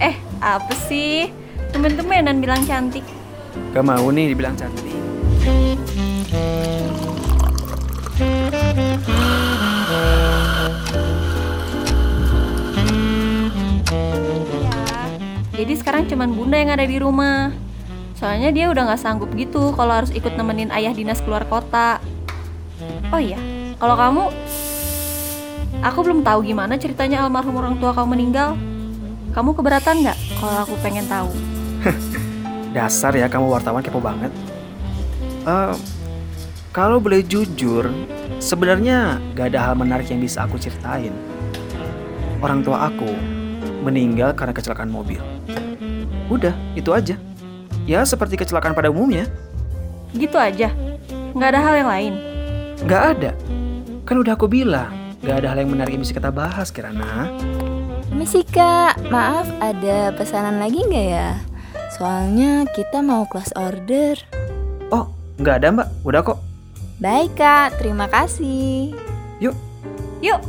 Eh, 0.00 0.16
apa 0.40 0.72
sih? 0.88 1.28
Temen-temenan 1.68 2.40
bilang 2.40 2.64
cantik. 2.64 3.04
Gak 3.76 3.84
mau 3.84 4.08
nih 4.08 4.32
dibilang 4.32 4.56
cantik. 4.56 4.96
Jadi 15.62 15.78
sekarang 15.78 16.10
cuman 16.10 16.34
bunda 16.34 16.58
yang 16.58 16.74
ada 16.74 16.82
di 16.82 16.98
rumah. 16.98 17.54
Soalnya 18.18 18.50
dia 18.50 18.66
udah 18.66 18.82
nggak 18.90 18.98
sanggup 18.98 19.30
gitu 19.38 19.70
kalau 19.78 19.94
harus 19.94 20.10
ikut 20.10 20.34
nemenin 20.34 20.74
ayah 20.74 20.90
dinas 20.90 21.22
keluar 21.22 21.46
kota. 21.46 22.02
Oh 23.14 23.22
iya, 23.22 23.38
kalau 23.78 23.94
kamu, 23.94 24.24
aku 25.86 25.98
belum 26.02 26.26
tahu 26.26 26.42
gimana 26.42 26.74
ceritanya 26.74 27.22
almarhum 27.22 27.54
orang 27.54 27.78
tua 27.78 27.94
kamu 27.94 28.18
meninggal. 28.18 28.58
Kamu 29.30 29.54
keberatan 29.54 30.02
nggak 30.02 30.18
kalau 30.42 30.66
aku 30.66 30.74
pengen 30.82 31.06
tahu? 31.06 31.30
Dasar 32.74 33.14
ya 33.14 33.30
kamu 33.30 33.46
wartawan 33.46 33.86
kepo 33.86 34.02
banget. 34.02 34.34
Eh, 35.46 35.74
kalau 36.74 36.98
boleh 36.98 37.22
jujur, 37.22 37.86
sebenarnya 38.42 39.22
gak 39.38 39.54
ada 39.54 39.70
hal 39.70 39.74
menarik 39.78 40.10
yang 40.10 40.18
bisa 40.18 40.42
aku 40.42 40.58
ceritain. 40.58 41.14
Orang 42.42 42.66
tua 42.66 42.90
aku 42.90 43.14
meninggal 43.82 44.32
karena 44.32 44.54
kecelakaan 44.54 44.88
mobil. 44.88 45.18
Udah, 46.30 46.54
itu 46.78 46.94
aja. 46.94 47.18
Ya 47.84 48.06
seperti 48.06 48.38
kecelakaan 48.38 48.78
pada 48.78 48.88
umumnya. 48.88 49.26
Gitu 50.14 50.38
aja, 50.38 50.70
nggak 51.34 51.50
ada 51.50 51.60
hal 51.60 51.74
yang 51.82 51.90
lain. 51.90 52.14
Gak 52.82 53.02
ada. 53.18 53.30
Kan 54.02 54.18
udah 54.18 54.34
aku 54.34 54.50
bilang, 54.50 54.90
gak 55.22 55.42
ada 55.42 55.54
hal 55.54 55.62
yang 55.62 55.70
menarik 55.70 55.94
yang 55.94 56.02
bisa 56.02 56.18
kita 56.18 56.34
bahas, 56.34 56.74
Kirana. 56.74 57.30
Misi 58.10 58.42
kak, 58.42 58.98
maaf 59.08 59.46
ada 59.62 60.10
pesanan 60.12 60.58
lagi 60.58 60.82
nggak 60.84 61.06
ya? 61.14 61.38
Soalnya 61.96 62.66
kita 62.74 63.00
mau 63.00 63.24
kelas 63.30 63.54
order. 63.56 64.18
Oh, 64.90 65.14
nggak 65.38 65.62
ada 65.62 65.68
mbak. 65.72 65.88
Udah 66.02 66.20
kok. 66.26 66.38
Baik 66.98 67.38
kak, 67.38 67.78
terima 67.78 68.10
kasih. 68.10 68.92
Yuk. 69.38 69.54
Yuk. 70.20 70.42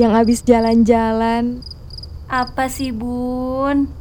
Yang 0.00 0.16
abis 0.16 0.40
jalan-jalan. 0.40 1.60
Apa 2.24 2.72
sih 2.72 2.88
bun? 2.88 3.92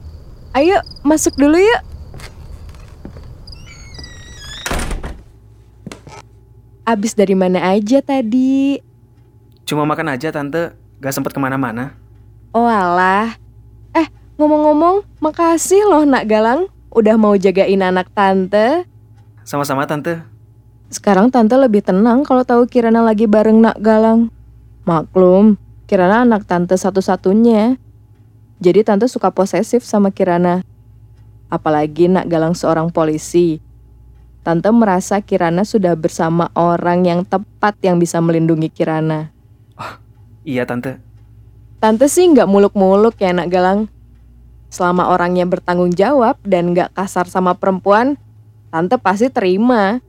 Ayo, 0.55 0.79
masuk 1.03 1.35
dulu 1.35 1.59
yuk. 1.59 1.81
Abis 6.87 7.13
dari 7.13 7.35
mana 7.35 7.75
aja 7.75 7.99
tadi? 7.99 8.79
Cuma 9.67 9.83
makan 9.85 10.15
aja 10.15 10.31
tante, 10.31 10.73
gak 11.03 11.13
sempet 11.13 11.35
ke 11.35 11.39
mana-mana. 11.43 11.93
Oh 12.55 12.65
alah. 12.65 13.37
Eh, 13.93 14.07
ngomong-ngomong, 14.41 15.05
makasih 15.21 15.85
loh 15.85 16.07
nak 16.07 16.25
Galang. 16.25 16.71
Udah 16.89 17.13
mau 17.19 17.37
jagain 17.37 17.85
anak 17.85 18.09
tante. 18.15 18.89
Sama-sama 19.45 19.85
tante. 19.85 20.25
Sekarang 20.89 21.29
tante 21.29 21.53
lebih 21.53 21.85
tenang 21.85 22.25
kalau 22.25 22.41
tahu 22.41 22.65
Kirana 22.65 23.05
lagi 23.05 23.29
bareng 23.29 23.61
nak 23.61 23.77
Galang. 23.77 24.33
Maklum, 24.89 25.61
Kirana 25.89 26.22
anak 26.22 26.46
tante 26.46 26.77
satu-satunya. 26.77 27.81
Jadi 28.62 28.86
tante 28.86 29.10
suka 29.10 29.34
posesif 29.34 29.81
sama 29.81 30.13
Kirana. 30.13 30.62
Apalagi 31.50 32.05
nak 32.05 32.29
Galang 32.29 32.53
seorang 32.53 32.93
polisi. 32.93 33.58
Tante 34.46 34.69
merasa 34.69 35.17
Kirana 35.17 35.65
sudah 35.65 35.98
bersama 35.98 36.53
orang 36.53 37.10
yang 37.10 37.22
tepat 37.25 37.74
yang 37.81 37.98
bisa 37.98 38.22
melindungi 38.22 38.69
Kirana. 38.69 39.34
Iya 40.46 40.69
tante. 40.69 41.01
Tante 41.81 42.05
sih 42.05 42.29
nggak 42.29 42.46
muluk-muluk 42.46 43.17
ya 43.17 43.34
nak 43.34 43.50
Galang. 43.50 43.89
Selama 44.69 45.10
orangnya 45.10 45.50
bertanggung 45.50 45.98
jawab 45.98 46.38
dan 46.46 46.77
nggak 46.77 46.93
kasar 46.93 47.25
sama 47.25 47.58
perempuan, 47.58 48.13
tante 48.69 49.01
pasti 49.01 49.34
terima. 49.34 50.05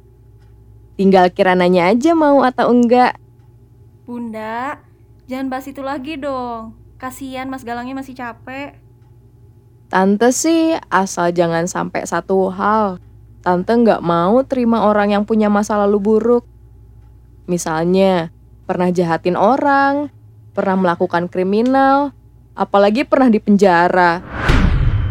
Tinggal 1.01 1.33
Kirananya 1.33 1.89
aja 1.89 2.13
mau 2.13 2.45
atau 2.45 2.69
enggak. 2.69 3.17
Bunda, 4.05 4.77
jangan 5.31 5.47
bahas 5.47 5.71
itu 5.71 5.79
lagi 5.79 6.19
dong. 6.19 6.75
Kasihan 6.99 7.47
Mas 7.47 7.63
Galangnya 7.63 7.95
masih 7.95 8.19
capek. 8.19 8.75
Tante 9.87 10.35
sih 10.35 10.75
asal 10.91 11.31
jangan 11.31 11.71
sampai 11.71 12.03
satu 12.03 12.51
hal. 12.51 12.99
Tante 13.47 13.71
nggak 13.71 14.03
mau 14.03 14.43
terima 14.43 14.91
orang 14.91 15.15
yang 15.15 15.23
punya 15.23 15.47
masa 15.47 15.79
lalu 15.79 16.03
buruk. 16.03 16.45
Misalnya, 17.47 18.35
pernah 18.67 18.91
jahatin 18.91 19.39
orang, 19.39 20.11
pernah 20.51 20.77
melakukan 20.77 21.31
kriminal, 21.31 22.11
apalagi 22.59 23.07
pernah 23.07 23.31
di 23.31 23.39
penjara. 23.39 24.21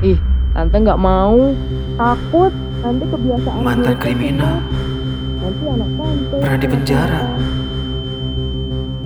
Ih, 0.04 0.20
tante 0.52 0.76
nggak 0.84 1.00
mau. 1.00 1.56
Takut 1.96 2.52
nanti 2.84 3.04
kebiasaan 3.08 3.64
Mantan 3.64 3.96
kriminal. 4.00 4.64
Nanti 5.40 5.64
anak 5.64 5.90
tante. 5.96 6.36
Pernah 6.44 6.60
di 6.60 6.68
penjara. 6.68 7.24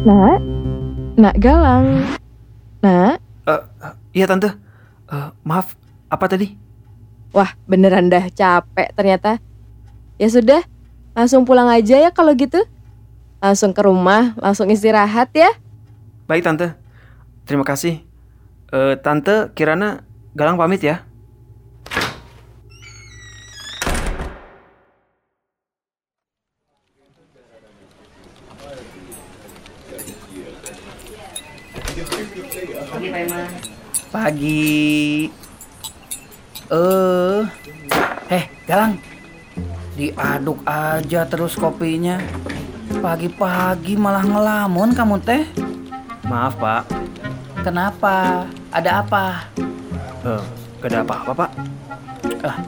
Nak, 0.04 0.53
nak 1.18 1.36
galang. 1.38 2.06
Nak, 2.84 3.22
Eh, 3.44 3.60
eh, 3.60 3.94
iya 4.16 4.26
tante. 4.28 4.56
Eh, 5.12 5.30
maaf, 5.44 5.76
apa 6.08 6.26
tadi? 6.32 6.56
wah 7.34 7.50
beneran 7.66 8.14
dah 8.14 8.30
capek 8.30 8.94
ternyata. 8.94 9.42
Ya 10.22 10.30
sudah, 10.30 10.62
langsung 11.18 11.50
pulang 11.50 11.66
aja 11.66 11.98
ya 11.98 12.14
kalau 12.14 12.38
gitu. 12.38 12.62
Langsung 13.42 13.74
ke 13.74 13.82
rumah, 13.82 14.38
langsung 14.38 14.70
istirahat 14.70 15.34
ya. 15.34 15.50
Baik 16.30 16.46
tante. 16.46 16.78
Terima 17.44 17.66
kasih. 17.66 18.00
Eh, 18.72 18.96
tante 19.02 19.52
Kirana 19.58 20.06
Galang 20.34 20.58
pamit 20.58 20.82
ya. 20.82 21.06
Pagi. 34.14 35.26
Eh. 36.70 37.42
Eh, 38.30 38.46
Galang. 38.70 38.94
Diaduk 39.98 40.62
aja 40.70 41.26
terus 41.26 41.58
kopinya. 41.58 42.22
Pagi-pagi 43.02 43.98
malah 43.98 44.22
ngelamun 44.22 44.94
kamu 44.94 45.18
teh. 45.18 45.50
Maaf 46.30 46.54
pak. 46.62 46.86
Kenapa? 47.66 48.46
Ada 48.70 49.02
apa? 49.02 49.50
Eh, 50.22 50.44
gak 50.78 50.90
ada 50.94 51.02
apa-apa 51.02 51.32
pak. 51.34 51.52
Ah, 52.46 52.62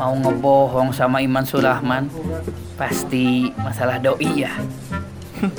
mau 0.00 0.16
ngebohong 0.16 0.96
sama 0.96 1.20
Iman 1.20 1.44
Surahman? 1.44 2.08
Pasti 2.80 3.52
masalah 3.60 4.00
doi 4.00 4.48
ya. 4.48 4.52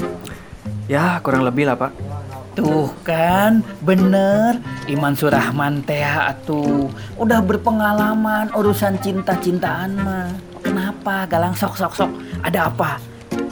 Ya 0.92 1.24
kurang 1.24 1.48
lebih 1.48 1.72
lah 1.72 1.80
pak. 1.80 2.11
Tuh 2.52 2.92
kan, 3.08 3.64
bener. 3.80 4.60
Iman 4.92 5.16
Surahman 5.16 5.80
teh 5.88 6.04
atuh. 6.04 6.92
Udah 7.16 7.40
berpengalaman 7.40 8.52
urusan 8.52 9.00
cinta-cintaan 9.00 9.96
mah. 9.96 10.28
Kenapa 10.60 11.26
Galang 11.32 11.56
sok 11.56 11.80
sok 11.80 11.94
sok? 11.96 12.12
Ada 12.44 12.68
apa? 12.68 13.00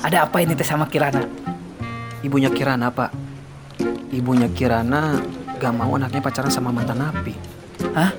Ada 0.03 0.27
apa 0.27 0.43
ini 0.43 0.51
teh 0.51 0.67
sama 0.67 0.85
Kirana? 0.91 1.23
Ibunya 2.19 2.51
Kirana 2.51 2.91
pak. 2.91 3.15
Ibunya 4.11 4.51
Kirana 4.51 5.15
gak 5.59 5.73
mau 5.75 5.95
anaknya 5.95 6.19
pacaran 6.19 6.51
sama 6.51 6.75
mantan 6.75 6.99
napi. 6.99 7.33
Hah? 7.95 8.11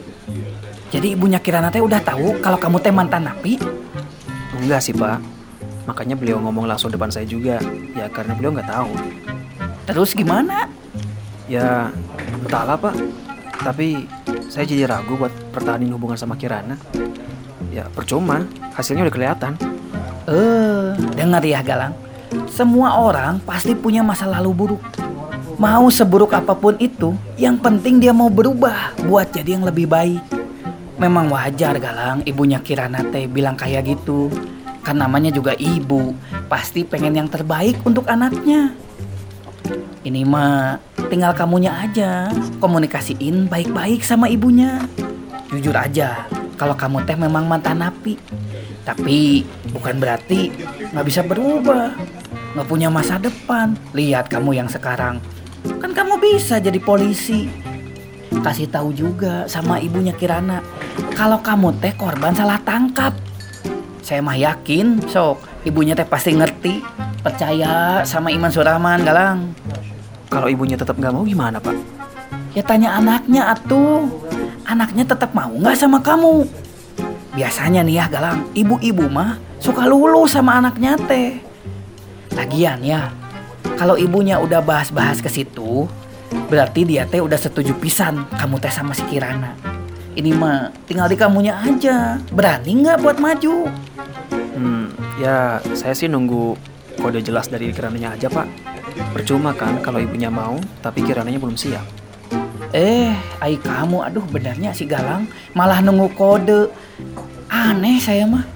Jadi 0.90 1.12
ibunya 1.12 1.38
Kirana 1.38 1.68
teh 1.68 1.84
udah 1.84 2.00
tahu 2.00 2.40
kalau 2.40 2.56
kamu 2.56 2.76
teh 2.80 2.92
mantan 2.92 3.28
napi? 3.28 3.60
Enggak 4.56 4.80
sih 4.80 4.96
pak. 4.96 5.20
Makanya 5.84 6.16
beliau 6.16 6.40
ngomong 6.40 6.64
langsung 6.64 6.88
depan 6.88 7.12
saya 7.12 7.28
juga. 7.28 7.60
Ya 7.92 8.08
karena 8.08 8.32
beliau 8.32 8.56
nggak 8.56 8.70
tahu. 8.72 8.92
Terus 9.90 10.14
gimana? 10.14 10.70
Ya 11.50 11.90
entahlah 12.40 12.78
pak. 12.78 12.94
Tapi 13.60 14.06
saya 14.48 14.64
jadi 14.64 14.88
ragu 14.88 15.18
buat 15.18 15.34
pertahanin 15.50 15.92
hubungan 15.92 16.16
sama 16.16 16.38
Kirana. 16.38 16.78
Ya 17.74 17.86
percuma. 17.90 18.46
Hasilnya 18.74 19.06
udah 19.06 19.14
kelihatan. 19.14 19.52
Eh, 20.30 20.94
dengar 21.18 21.42
ya 21.42 21.60
Galang. 21.60 21.94
Semua 22.46 23.02
orang 23.02 23.42
pasti 23.42 23.74
punya 23.74 24.06
masa 24.06 24.30
lalu 24.30 24.54
buruk. 24.54 24.82
Mau 25.60 25.92
seburuk 25.92 26.32
apa 26.32 26.56
pun 26.56 26.72
itu, 26.80 27.12
yang 27.36 27.60
penting 27.60 28.00
dia 28.00 28.16
mau 28.16 28.32
berubah 28.32 28.96
buat 29.04 29.28
jadi 29.28 29.60
yang 29.60 29.68
lebih 29.68 29.90
baik. 29.90 30.22
Memang 30.96 31.28
wajar 31.28 31.76
Galang, 31.76 32.24
ibunya 32.24 32.62
Kirana 32.64 33.04
teh 33.04 33.28
bilang 33.28 33.58
kayak 33.60 33.84
gitu. 33.84 34.32
Kan 34.80 34.96
namanya 34.96 35.28
juga 35.28 35.52
ibu, 35.60 36.16
pasti 36.48 36.80
pengen 36.86 37.12
yang 37.12 37.28
terbaik 37.28 37.76
untuk 37.84 38.08
anaknya. 38.08 38.72
Ini 40.00 40.24
mah 40.24 40.80
tinggal 41.12 41.36
kamunya 41.36 41.76
aja 41.76 42.32
komunikasiin 42.56 43.52
baik-baik 43.52 44.00
sama 44.00 44.32
ibunya. 44.32 44.80
Jujur 45.52 45.76
aja, 45.76 46.24
kalau 46.56 46.72
kamu 46.72 47.04
teh 47.04 47.20
memang 47.20 47.44
mantan 47.44 47.84
napi. 47.84 48.16
Tapi 48.80 49.44
bukan 49.76 50.00
berarti 50.00 50.48
nggak 50.96 51.04
bisa 51.04 51.20
berubah, 51.20 51.92
nggak 52.56 52.68
punya 52.70 52.88
masa 52.88 53.20
depan. 53.20 53.76
Lihat 53.92 54.32
kamu 54.32 54.56
yang 54.56 54.72
sekarang, 54.72 55.20
kan 55.76 55.92
kamu 55.92 56.16
bisa 56.16 56.56
jadi 56.56 56.80
polisi. 56.80 57.52
Kasih 58.40 58.72
tahu 58.72 58.96
juga 58.96 59.44
sama 59.52 59.84
ibunya 59.84 60.16
Kirana, 60.16 60.64
kalau 61.12 61.44
kamu 61.44 61.76
teh 61.76 61.92
korban 61.92 62.32
salah 62.32 62.56
tangkap. 62.64 63.12
Saya 64.00 64.24
mah 64.24 64.38
yakin, 64.38 64.96
sok 65.12 65.49
ibunya 65.64 65.92
teh 65.92 66.06
pasti 66.06 66.32
ngerti. 66.34 66.82
Percaya 67.20 68.00
sama 68.08 68.32
Iman 68.32 68.48
Surahman, 68.48 69.04
Galang. 69.04 69.52
Kalau 70.30 70.48
ibunya 70.48 70.78
tetap 70.78 70.96
nggak 70.96 71.12
mau 71.12 71.26
gimana 71.26 71.60
pak? 71.60 71.76
Ya 72.56 72.62
tanya 72.64 72.96
anaknya 72.96 73.52
atuh. 73.52 74.08
Anaknya 74.64 75.04
tetap 75.04 75.34
mau 75.34 75.50
nggak 75.50 75.76
sama 75.76 75.98
kamu? 76.00 76.46
Biasanya 77.34 77.82
nih 77.86 77.94
ya 78.00 78.04
Galang, 78.08 78.46
ibu-ibu 78.54 79.06
mah 79.10 79.38
suka 79.60 79.84
lulu 79.86 80.24
sama 80.26 80.58
anaknya 80.58 80.96
teh. 81.06 81.42
Lagian 82.34 82.80
ya, 82.80 83.10
kalau 83.74 83.98
ibunya 83.98 84.38
udah 84.38 84.62
bahas-bahas 84.62 85.18
ke 85.18 85.28
situ, 85.28 85.86
berarti 86.48 86.86
dia 86.86 87.04
teh 87.04 87.18
udah 87.18 87.36
setuju 87.36 87.74
pisan 87.76 88.24
kamu 88.38 88.56
teh 88.62 88.72
sama 88.72 88.94
si 88.94 89.02
Kirana. 89.06 89.54
Ini 90.14 90.30
mah 90.34 90.74
tinggal 90.90 91.06
di 91.06 91.16
kamunya 91.18 91.54
aja. 91.58 92.18
Berani 92.34 92.82
nggak 92.82 92.98
buat 92.98 93.18
maju? 93.22 93.70
Hmm, 94.58 94.90
ya 95.20 95.60
saya 95.76 95.92
sih 95.92 96.08
nunggu 96.08 96.56
kode 96.96 97.20
jelas 97.20 97.52
dari 97.52 97.68
Kirananya 97.70 98.16
aja 98.16 98.32
pak. 98.32 98.48
Percuma 99.12 99.52
kan 99.52 99.78
kalau 99.84 100.00
ibunya 100.00 100.32
mau, 100.32 100.56
tapi 100.80 101.04
Kirananya 101.04 101.36
belum 101.36 101.54
siap. 101.54 101.84
Eh, 102.70 103.12
ai 103.42 103.58
kamu, 103.58 104.06
aduh 104.06 104.24
benernya 104.30 104.70
si 104.72 104.88
Galang 104.88 105.28
malah 105.52 105.84
nunggu 105.84 106.08
kode. 106.16 106.72
Aneh 107.52 108.00
saya 108.00 108.24
mah. 108.24 108.46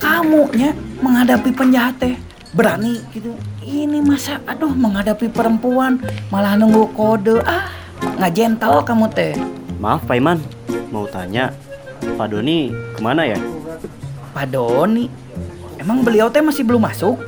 Kamunya 0.00 0.74
menghadapi 1.00 1.50
penjahat 1.54 1.96
teh 1.96 2.14
berani 2.54 3.02
gitu. 3.10 3.34
Ini 3.64 3.98
masa 4.04 4.38
aduh 4.44 4.70
menghadapi 4.70 5.32
perempuan 5.32 5.98
malah 6.30 6.54
nunggu 6.54 6.92
kode. 6.94 7.40
Ah, 7.44 7.68
nggak 8.20 8.32
gentle 8.34 8.84
kamu 8.86 9.06
teh. 9.10 9.34
Maaf 9.82 10.06
Pak 10.06 10.16
Iman, 10.16 10.38
mau 10.94 11.04
tanya, 11.10 11.50
Pak 12.00 12.30
Doni 12.30 12.70
ke 12.94 13.00
mana 13.02 13.26
ya? 13.26 13.38
Pak 14.32 14.54
Doni, 14.54 15.10
emang 15.84 16.00
beliau 16.00 16.32
teh 16.32 16.40
masih 16.40 16.64
belum 16.64 16.80
masuk? 16.80 17.20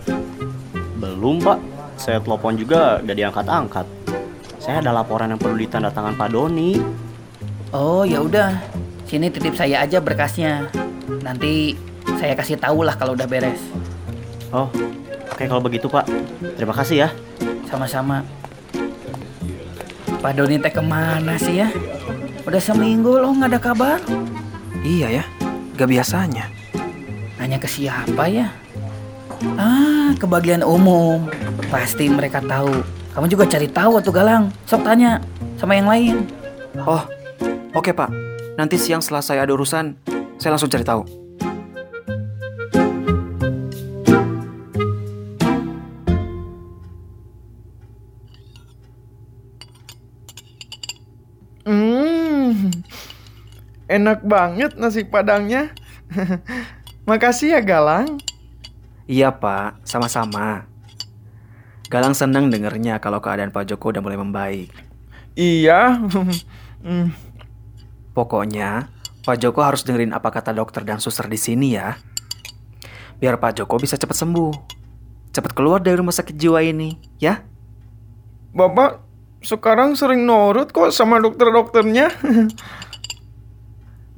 Belum 0.96 1.36
Pak, 1.44 1.60
saya 2.00 2.24
telepon 2.24 2.56
juga 2.56 3.04
gak 3.04 3.16
diangkat-angkat. 3.20 3.86
Saya 4.56 4.80
ada 4.80 4.96
laporan 4.96 5.28
yang 5.28 5.36
perlu 5.36 5.60
ditanda 5.60 5.92
tangan 5.92 6.16
Pak 6.16 6.32
Doni. 6.32 6.80
Oh 7.76 8.08
ya 8.08 8.24
udah, 8.24 8.56
sini 9.04 9.28
titip 9.28 9.52
saya 9.52 9.84
aja 9.84 10.00
berkasnya. 10.00 10.72
Nanti 11.20 11.76
saya 12.16 12.32
kasih 12.32 12.56
tahu 12.56 12.80
lah 12.80 12.96
kalau 12.96 13.12
udah 13.12 13.28
beres. 13.28 13.60
Oh, 14.50 14.72
oke 15.28 15.44
kalau 15.44 15.60
begitu 15.60 15.86
Pak. 15.92 16.08
Terima 16.56 16.72
kasih 16.72 17.06
ya. 17.06 17.08
Sama-sama. 17.68 18.24
Pak 20.24 20.32
Doni 20.32 20.56
teh 20.56 20.72
ke 20.72 20.80
mana 20.80 21.36
sih 21.36 21.60
ya? 21.60 21.68
Udah 22.48 22.62
seminggu 22.62 23.20
loh 23.20 23.36
nggak 23.36 23.52
ada 23.52 23.60
kabar. 23.60 23.98
Iya 24.80 25.20
ya, 25.20 25.24
gak 25.76 25.90
biasanya. 25.90 26.55
Nanya 27.46 27.62
ke 27.62 27.70
siapa 27.70 28.26
ya? 28.26 28.50
Ah, 29.54 30.10
ke 30.18 30.26
bagian 30.26 30.66
umum. 30.66 31.30
Pasti 31.70 32.10
mereka 32.10 32.42
tahu. 32.42 32.82
Kamu 33.14 33.30
juga 33.30 33.46
cari 33.46 33.70
tahu 33.70 34.02
tuh 34.02 34.10
Galang. 34.10 34.50
Sok 34.66 34.82
tanya 34.82 35.22
sama 35.54 35.78
yang 35.78 35.86
lain. 35.86 36.26
Oh, 36.82 37.06
oke 37.70 37.94
pak. 37.94 38.10
Nanti 38.58 38.74
siang 38.74 38.98
setelah 38.98 39.22
saya 39.22 39.46
ada 39.46 39.54
urusan, 39.54 39.94
Saya 40.42 40.58
langsung 40.58 40.66
cari 40.74 40.82
tahu. 40.82 41.06
Hmm, 51.62 52.74
enak 53.86 54.26
banget 54.26 54.74
nasi 54.74 55.06
padangnya. 55.06 55.70
Makasih 57.06 57.54
ya 57.54 57.60
Galang. 57.62 58.18
Iya 59.06 59.30
pak, 59.30 59.86
sama-sama. 59.86 60.66
Galang 61.86 62.18
senang 62.18 62.50
dengernya 62.50 62.98
kalau 62.98 63.22
keadaan 63.22 63.54
Pak 63.54 63.70
Joko 63.70 63.94
udah 63.94 64.02
mulai 64.02 64.18
membaik. 64.18 64.74
Iya. 65.38 65.80
Hmm, 66.86 67.10
Pokoknya, 68.14 68.94
Pak 69.26 69.42
Joko 69.42 69.58
harus 69.58 69.82
dengerin 69.82 70.14
apa 70.14 70.30
kata 70.30 70.54
dokter 70.54 70.86
dan 70.86 71.02
suster 71.02 71.26
di 71.26 71.34
sini 71.34 71.74
ya. 71.74 71.98
Biar 73.18 73.42
Pak 73.42 73.58
Joko 73.58 73.76
bisa 73.76 73.98
cepat 73.98 74.14
sembuh. 74.14 74.54
Cepat 75.34 75.52
keluar 75.52 75.82
dari 75.82 75.98
rumah 75.98 76.14
sakit 76.14 76.38
jiwa 76.38 76.62
ini, 76.62 76.94
ya? 77.18 77.42
Bapak 78.54 79.02
sekarang 79.44 79.98
sering 79.98 80.24
nurut 80.24 80.72
kok 80.72 80.94
sama 80.96 81.20
dokter-dokternya. 81.20 82.08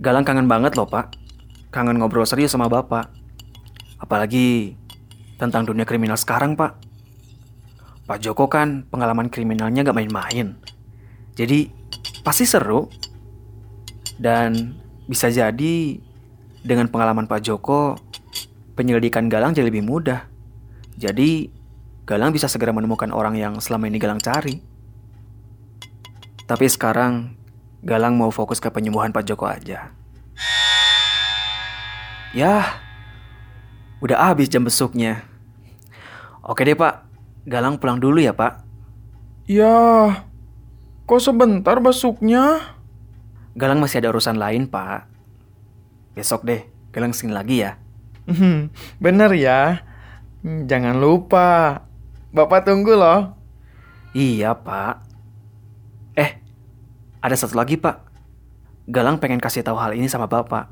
Galang 0.05 0.22
kangen 0.22 0.46
banget 0.46 0.79
loh, 0.79 0.87
Pak. 0.87 1.17
Kangen 1.68 2.00
ngobrol 2.00 2.24
serius 2.24 2.57
sama 2.57 2.68
Bapak. 2.72 3.12
Apalagi 4.00 4.72
tentang 5.37 5.68
dunia 5.68 5.85
kriminal 5.85 6.16
sekarang, 6.16 6.57
Pak. 6.57 6.81
Pak 8.09 8.18
Joko 8.24 8.48
kan 8.48 8.88
pengalaman 8.88 9.28
kriminalnya 9.28 9.85
gak 9.85 9.96
main-main. 9.96 10.57
Jadi, 11.37 11.68
pasti 12.24 12.48
seru. 12.48 12.88
Dan 14.18 14.74
bisa 15.07 15.28
jadi 15.28 16.00
dengan 16.64 16.88
pengalaman 16.88 17.28
Pak 17.28 17.44
Joko, 17.44 18.00
penyelidikan 18.74 19.28
Galang 19.28 19.52
jadi 19.52 19.68
lebih 19.68 19.85
mudah. 19.85 20.24
Jadi, 20.96 21.52
Galang 22.09 22.33
bisa 22.33 22.48
segera 22.48 22.72
menemukan 22.72 23.12
orang 23.12 23.37
yang 23.37 23.61
selama 23.61 23.92
ini 23.92 24.00
Galang 24.00 24.24
cari. 24.24 24.64
Tapi 26.48 26.64
sekarang, 26.64 27.37
Galang 27.85 28.16
mau 28.16 28.33
fokus 28.33 28.57
ke 28.57 28.72
penyembuhan 28.72 29.12
Pak 29.12 29.28
Joko 29.28 29.44
aja. 29.44 29.92
Yah, 32.38 32.70
udah 33.98 34.31
habis 34.31 34.46
jam 34.46 34.62
besuknya. 34.62 35.27
Oke 36.46 36.62
deh 36.62 36.79
Pak, 36.79 37.03
Galang 37.51 37.83
pulang 37.83 37.98
dulu 37.98 38.22
ya 38.22 38.31
Pak. 38.31 38.62
ya, 39.51 39.74
kok 41.03 41.18
sebentar 41.18 41.83
besuknya? 41.83 42.62
Galang 43.59 43.83
masih 43.83 43.98
ada 43.98 44.14
urusan 44.14 44.38
lain 44.38 44.70
Pak. 44.70 45.11
Besok 46.14 46.46
deh, 46.46 46.62
Galang 46.94 47.11
sini 47.11 47.35
lagi 47.35 47.66
ya. 47.66 47.74
Hmm, 48.31 48.70
Bener 49.03 49.35
ya. 49.35 49.83
Jangan 50.46 51.03
lupa. 51.03 51.83
Bapak 52.31 52.70
tunggu 52.70 52.94
loh. 52.94 53.35
Iya 54.14 54.55
Pak. 54.55 54.94
Eh, 56.14 56.38
ada 57.18 57.35
satu 57.35 57.59
lagi 57.59 57.74
Pak. 57.74 57.98
Galang 58.87 59.18
pengen 59.18 59.42
kasih 59.42 59.66
tahu 59.66 59.74
hal 59.74 59.98
ini 59.98 60.07
sama 60.07 60.31
Bapak. 60.31 60.70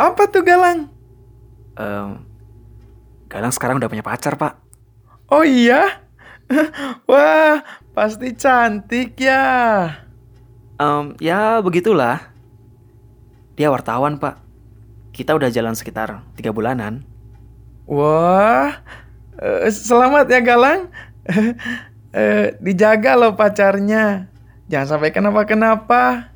Apa 0.00 0.32
tuh 0.32 0.40
Galang? 0.40 0.93
Em, 1.74 2.22
Galang 3.28 3.50
sekarang 3.50 3.82
udah 3.82 3.90
punya 3.90 4.06
pacar 4.06 4.38
Pak. 4.38 4.54
Oh 5.26 5.42
iya? 5.42 6.06
Wah, 7.10 7.66
pasti 7.90 8.30
cantik 8.36 9.18
ya. 9.18 9.42
Em, 10.78 11.18
ya 11.18 11.58
begitulah. 11.58 12.30
Dia 13.58 13.74
wartawan 13.74 14.22
Pak. 14.22 14.38
Kita 15.14 15.34
udah 15.34 15.50
jalan 15.50 15.74
sekitar 15.74 16.22
tiga 16.38 16.54
bulanan. 16.54 17.06
Wah, 17.86 18.82
eh, 19.38 19.70
selamat 19.70 20.26
ya 20.30 20.40
Galang. 20.42 20.80
Eh, 22.14 22.54
dijaga 22.62 23.18
loh 23.18 23.34
pacarnya. 23.34 24.30
Jangan 24.70 24.86
sampai 24.86 25.10
kenapa-kenapa. 25.10 26.30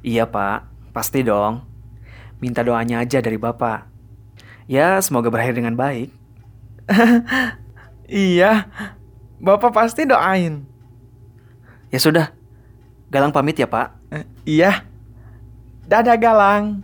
Iya 0.00 0.24
Pak, 0.24 0.90
pasti 0.96 1.20
dong. 1.20 1.60
Minta 2.40 2.64
doanya 2.64 3.04
aja 3.04 3.20
dari 3.20 3.36
Bapak. 3.36 3.84
Ya, 4.70 5.02
semoga 5.02 5.26
berakhir 5.34 5.58
dengan 5.58 5.74
baik. 5.74 6.14
Iya, 8.10 8.66
Bapak 9.38 9.70
pasti 9.70 10.02
doain. 10.02 10.66
Ya 11.94 11.98
sudah, 12.02 12.34
Galang 13.06 13.30
pamit 13.30 13.54
ya 13.54 13.70
Pak. 13.70 13.94
Eh, 14.10 14.26
iya. 14.58 14.82
Dadah 15.86 16.18
Galang. 16.18 16.82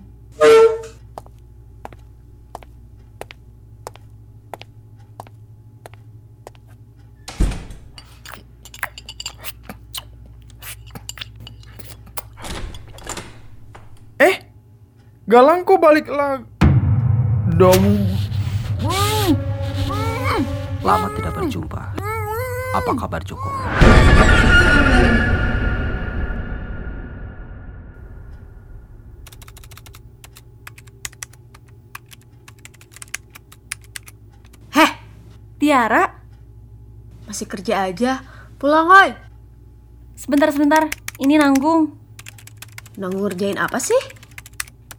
Eh, 14.22 14.46
Galang 15.26 15.66
kok 15.66 15.82
balik 15.82 16.06
lagi? 16.06 16.55
Dong. 17.56 17.84
Lama 20.84 21.08
tidak 21.16 21.32
berjumpa. 21.40 21.82
Apa 22.76 22.92
kabar 22.92 23.24
Joko? 23.24 23.48
Tiara, 35.56 36.14
Masih 37.26 37.48
kerja 37.50 37.90
aja. 37.90 38.22
Pulang, 38.60 38.86
oi. 38.86 39.10
sebentar 40.14 40.52
sebentar. 40.54 40.86
Ini 41.18 41.42
nanggung. 41.42 41.90
Nanggung 42.94 43.26
ngerjain 43.26 43.58
apa 43.58 43.82
sih? 43.82 43.98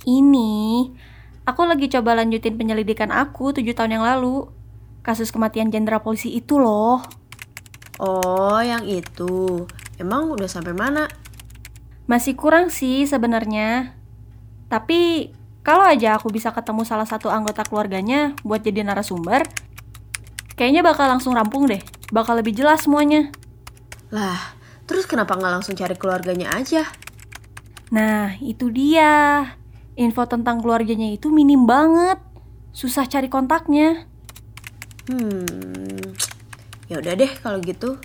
Ini, 0.04 0.92
aku 1.48 1.64
lagi 1.64 1.88
coba 1.88 2.20
lanjutin 2.20 2.60
penyelidikan 2.60 3.10
aku 3.16 3.56
7 3.56 3.64
tahun 3.72 3.98
yang 3.98 4.04
lalu. 4.04 4.52
Kasus 5.00 5.32
kematian 5.32 5.72
jenderal 5.72 6.04
polisi 6.04 6.36
itu 6.36 6.60
loh. 6.60 7.00
Oh, 7.98 8.60
yang 8.60 8.84
itu. 8.84 9.64
Emang 9.96 10.28
udah 10.28 10.52
sampai 10.52 10.76
mana? 10.76 11.08
Masih 12.06 12.36
kurang 12.36 12.68
sih 12.68 13.08
sebenarnya. 13.08 13.96
Tapi 14.68 15.32
kalau 15.64 15.88
aja 15.88 16.20
aku 16.20 16.28
bisa 16.28 16.52
ketemu 16.52 16.84
salah 16.84 17.08
satu 17.08 17.32
anggota 17.32 17.64
keluarganya 17.64 18.36
buat 18.44 18.60
jadi 18.60 18.84
narasumber, 18.84 19.48
kayaknya 20.60 20.84
bakal 20.84 21.08
langsung 21.08 21.32
rampung 21.34 21.72
deh. 21.72 21.80
Bakal 22.12 22.44
lebih 22.44 22.56
jelas 22.56 22.84
semuanya. 22.84 23.32
Lah, 24.12 24.56
terus 24.84 25.08
kenapa 25.08 25.40
nggak 25.40 25.54
langsung 25.60 25.76
cari 25.76 25.96
keluarganya 25.96 26.52
aja? 26.52 26.84
Nah, 27.96 28.36
itu 28.44 28.68
dia. 28.72 29.56
Info 29.98 30.30
tentang 30.30 30.62
keluarganya 30.62 31.10
itu 31.10 31.34
minim 31.34 31.66
banget. 31.66 32.22
Susah 32.70 33.10
cari 33.10 33.34
kontaknya. 33.34 34.06
Hmm, 35.10 36.14
ya 36.86 37.02
udah 37.02 37.18
deh 37.18 37.34
kalau 37.42 37.58
gitu. 37.66 37.98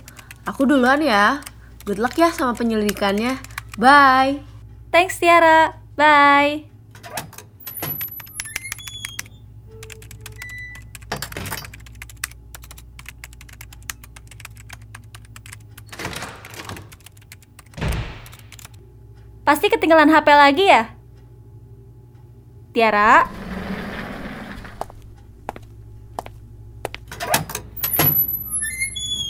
Aku 0.49 0.65
duluan 0.65 1.05
ya. 1.05 1.45
Good 1.85 2.01
luck 2.01 2.17
ya 2.17 2.33
sama 2.33 2.57
penyelidikannya. 2.57 3.37
Bye. 3.77 4.41
Thanks 4.89 5.21
Tiara. 5.21 5.77
Bye. 5.93 6.65
Pasti 19.45 19.69
ketinggalan 19.69 20.09
HP 20.09 20.27
lagi 20.33 20.65
ya? 20.65 21.02
Tiara? 22.73 23.29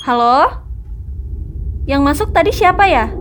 Halo? 0.08 0.64
Yang 1.84 2.02
masuk 2.08 2.30
tadi 2.32 2.56
siapa 2.56 2.88
ya? 2.88 3.12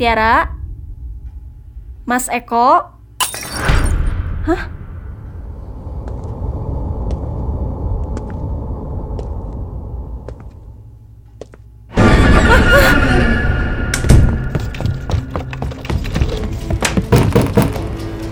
Tiara? 0.00 0.56
Mas 2.08 2.32
Eko? 2.32 2.88
Hah? 4.48 4.73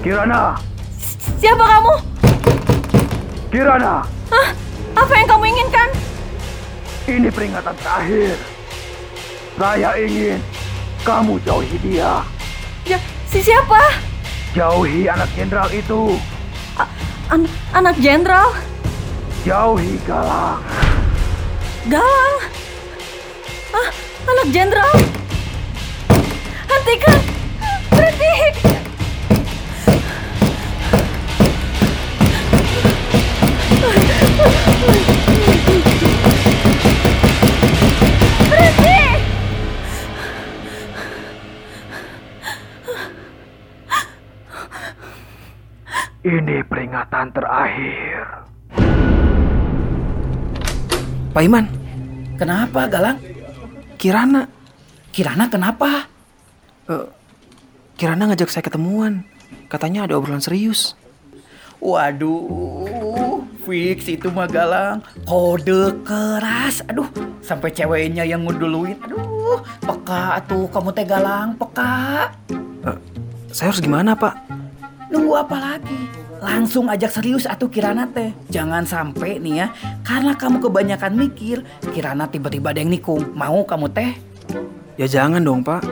Kirana, 0.02 0.58
Siapa 1.38 1.62
kamu? 1.62 1.94
Kirana, 3.50 4.02
Hah? 4.30 4.48
Apa 4.98 5.12
yang 5.14 5.28
kamu 5.28 5.44
inginkan? 5.48 5.88
ini 7.02 7.28
peringatan 7.28 7.74
terakhir. 7.82 8.38
Saya 9.58 9.90
ingin 9.98 10.38
kamu 11.02 11.34
jauhi 11.42 11.76
dia. 11.82 12.22
Ya, 12.82 12.98
si 13.26 13.42
siapa? 13.42 13.78
Jauhi 14.54 15.06
anak 15.06 15.26
jenderal 15.34 15.66
itu. 15.70 16.18
An 17.26 17.46
anak 17.74 17.98
jenderal? 17.98 18.54
Jauhi 19.42 19.98
Galang. 20.06 20.62
Galang? 21.90 22.36
Ah, 23.74 23.88
anak 24.30 24.46
jenderal? 24.54 24.94
Terakhir. 47.32 48.44
Pak 51.32 51.42
Iman, 51.48 51.64
Kenapa 52.42 52.90
Galang? 52.90 53.22
Kirana. 54.00 54.50
Kirana 55.14 55.46
kenapa? 55.46 56.10
Eh, 56.90 57.06
Kirana 57.94 58.26
ngajak 58.26 58.50
saya 58.50 58.66
ketemuan. 58.66 59.22
Katanya 59.70 60.10
ada 60.10 60.18
obrolan 60.18 60.42
serius. 60.42 60.98
Waduh, 61.78 63.46
fix 63.62 64.10
itu 64.10 64.26
mah 64.34 64.50
Galang. 64.50 65.06
Kode 65.22 66.02
keras. 66.02 66.82
Aduh, 66.90 67.06
sampai 67.46 67.70
ceweknya 67.70 68.26
yang 68.26 68.42
ngeduluin. 68.42 68.98
Aduh, 69.06 69.62
peka 69.86 70.42
tuh 70.50 70.66
kamu 70.66 70.90
teh 70.90 71.06
Galang, 71.06 71.54
peka. 71.54 72.26
Eh, 72.90 72.98
saya 73.54 73.70
harus 73.70 73.78
gimana, 73.78 74.18
Pak? 74.18 74.34
Nunggu 75.14 75.38
apa 75.38 75.56
lagi? 75.62 76.10
Langsung 76.42 76.90
ajak 76.90 77.22
serius 77.22 77.46
atuh 77.46 77.70
Kirana 77.70 78.10
teh. 78.10 78.34
Jangan 78.50 78.82
sampai 78.82 79.38
nih 79.38 79.62
ya, 79.62 79.66
karena 80.02 80.34
kamu 80.34 80.58
kebanyakan 80.58 81.14
mikir, 81.14 81.62
Kirana 81.94 82.26
tiba-tiba 82.26 82.74
ada 82.74 82.82
yang 82.82 82.90
nikung. 82.90 83.30
Mau 83.38 83.62
kamu 83.62 83.86
teh? 83.94 84.18
Ya 84.98 85.06
jangan 85.06 85.38
dong, 85.38 85.62
Pak. 85.62 85.86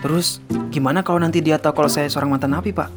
Terus 0.00 0.40
gimana 0.72 1.04
kalau 1.04 1.20
nanti 1.20 1.44
dia 1.44 1.60
tahu 1.60 1.84
kalau 1.84 1.92
saya 1.92 2.08
seorang 2.08 2.32
mantan 2.32 2.56
napi, 2.56 2.72
Pak? 2.72 2.88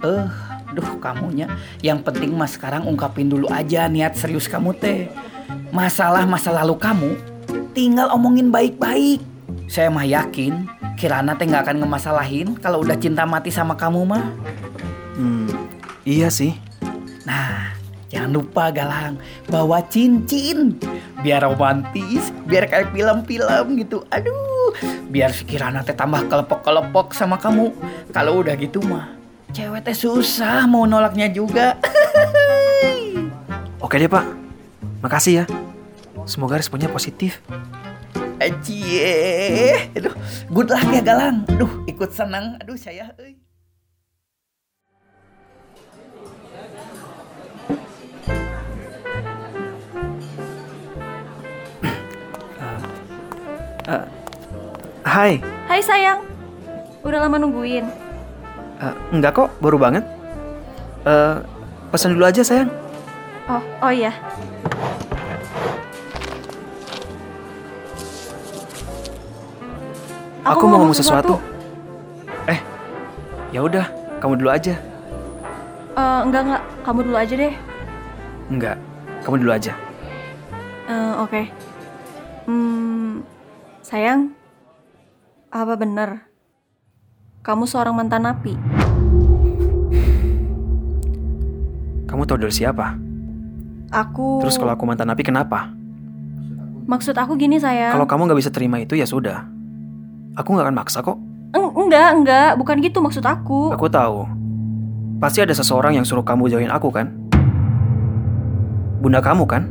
Eh, 0.00 0.24
duh 0.72 0.90
kamunya. 0.96 1.44
Yang 1.84 2.08
penting 2.08 2.32
mas 2.32 2.56
sekarang 2.56 2.88
ungkapin 2.88 3.28
dulu 3.28 3.44
aja 3.52 3.84
niat 3.84 4.16
serius 4.16 4.48
kamu 4.48 4.72
teh. 4.80 5.12
Masalah 5.76 6.24
masa 6.24 6.56
lalu 6.56 6.72
kamu, 6.80 7.20
tinggal 7.76 8.08
omongin 8.16 8.48
baik-baik. 8.48 9.20
Saya 9.68 9.92
mah 9.92 10.08
yakin, 10.08 10.64
Kirana 10.96 11.36
teh 11.36 11.44
nggak 11.44 11.68
akan 11.68 11.76
ngemasalahin 11.84 12.56
kalau 12.56 12.80
udah 12.80 12.96
cinta 12.96 13.28
mati 13.28 13.52
sama 13.52 13.76
kamu 13.76 14.08
mah. 14.08 14.24
Hmm, 15.18 15.67
iya 16.08 16.32
sih. 16.32 16.56
Nah, 17.28 17.76
jangan 18.08 18.32
lupa 18.32 18.72
Galang, 18.72 19.20
bawa 19.52 19.84
cincin. 19.92 20.80
Biar 21.20 21.44
romantis, 21.44 22.32
biar 22.48 22.64
kayak 22.64 22.96
film-film 22.96 23.76
gitu. 23.76 24.00
Aduh, 24.08 24.72
biar 25.12 25.28
si 25.36 25.44
Kirana 25.44 25.84
teh 25.84 25.92
tambah 25.92 26.24
kelepok-kelepok 26.24 27.12
sama 27.12 27.36
kamu. 27.36 27.76
Kalau 28.16 28.40
udah 28.40 28.56
gitu 28.56 28.80
mah, 28.80 29.12
cewek 29.52 29.84
teh 29.84 29.92
susah 29.92 30.64
mau 30.64 30.88
nolaknya 30.88 31.28
juga. 31.28 31.76
Oke 33.84 34.00
deh, 34.00 34.08
Pak. 34.08 34.24
Makasih 35.04 35.42
ya. 35.42 35.44
Semoga 36.24 36.56
responnya 36.56 36.88
positif. 36.88 37.44
Aduh, 39.98 40.14
good 40.48 40.72
luck 40.72 40.88
ya 40.88 41.02
Galang. 41.04 41.44
Aduh, 41.52 41.84
ikut 41.84 42.14
senang. 42.14 42.56
Aduh, 42.62 42.78
saya. 42.78 43.12
Eh, 53.88 54.04
hai. 55.08 55.40
Hai 55.64 55.80
sayang, 55.80 56.20
udah 57.00 57.24
lama 57.24 57.40
nungguin. 57.40 57.88
Eh, 58.84 58.94
enggak 59.16 59.32
kok, 59.32 59.48
baru 59.64 59.80
banget. 59.80 60.04
Eh, 61.08 61.40
pesan 61.88 62.12
dulu 62.12 62.28
aja, 62.28 62.44
sayang. 62.44 62.68
Oh, 63.48 63.64
oh 63.80 63.88
iya. 63.88 64.12
Aku, 70.44 70.68
mau 70.68 70.84
ngomong 70.84 70.92
sesuatu. 70.92 71.40
Eh, 72.44 72.60
ya 73.56 73.64
udah, 73.64 73.88
kamu 74.20 74.36
dulu 74.36 74.52
aja. 74.52 74.76
Eh, 75.96 76.20
enggak 76.28 76.44
enggak, 76.44 76.62
kamu 76.84 76.98
dulu 77.08 77.16
aja 77.16 77.34
deh. 77.40 77.54
Enggak, 78.52 78.76
kamu 79.24 79.36
dulu 79.40 79.50
aja. 79.56 79.72
Eh, 80.92 81.12
Oke. 81.24 81.42
Hmm, 82.48 82.97
sayang, 83.88 84.36
apa 85.48 85.72
bener 85.80 86.28
kamu 87.40 87.64
seorang 87.64 87.96
mantan 87.96 88.28
napi? 88.28 88.52
Kamu 92.04 92.28
tahu 92.28 92.36
dari 92.44 92.52
siapa? 92.52 93.00
Aku. 93.88 94.44
Terus 94.44 94.60
kalau 94.60 94.76
aku 94.76 94.84
mantan 94.84 95.08
napi 95.08 95.24
kenapa? 95.24 95.72
Maksud 96.84 97.16
aku 97.16 97.40
gini 97.40 97.56
sayang. 97.56 97.96
Kalau 97.96 98.04
kamu 98.04 98.28
nggak 98.28 98.40
bisa 98.44 98.52
terima 98.52 98.76
itu 98.76 98.92
ya 98.92 99.08
sudah. 99.08 99.48
Aku 100.36 100.52
nggak 100.52 100.68
akan 100.68 100.76
maksa 100.76 101.00
kok. 101.00 101.16
Eng- 101.56 101.72
enggak 101.72 102.08
enggak, 102.12 102.50
bukan 102.60 102.84
gitu 102.84 103.00
maksud 103.00 103.24
aku. 103.24 103.72
Aku 103.72 103.88
tahu. 103.88 104.28
Pasti 105.16 105.40
ada 105.40 105.56
seseorang 105.56 105.96
yang 105.96 106.04
suruh 106.04 106.28
kamu 106.28 106.52
jauhin 106.52 106.68
aku 106.68 106.92
kan? 106.92 107.08
Bunda 109.00 109.24
kamu 109.24 109.48
kan? 109.48 109.64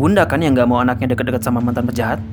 Bunda 0.00 0.24
kan 0.24 0.40
yang 0.40 0.56
nggak 0.56 0.64
mau 0.64 0.80
anaknya 0.80 1.12
deket-deket 1.12 1.44
sama 1.44 1.60
mantan 1.60 1.84
penjahat? 1.84 2.24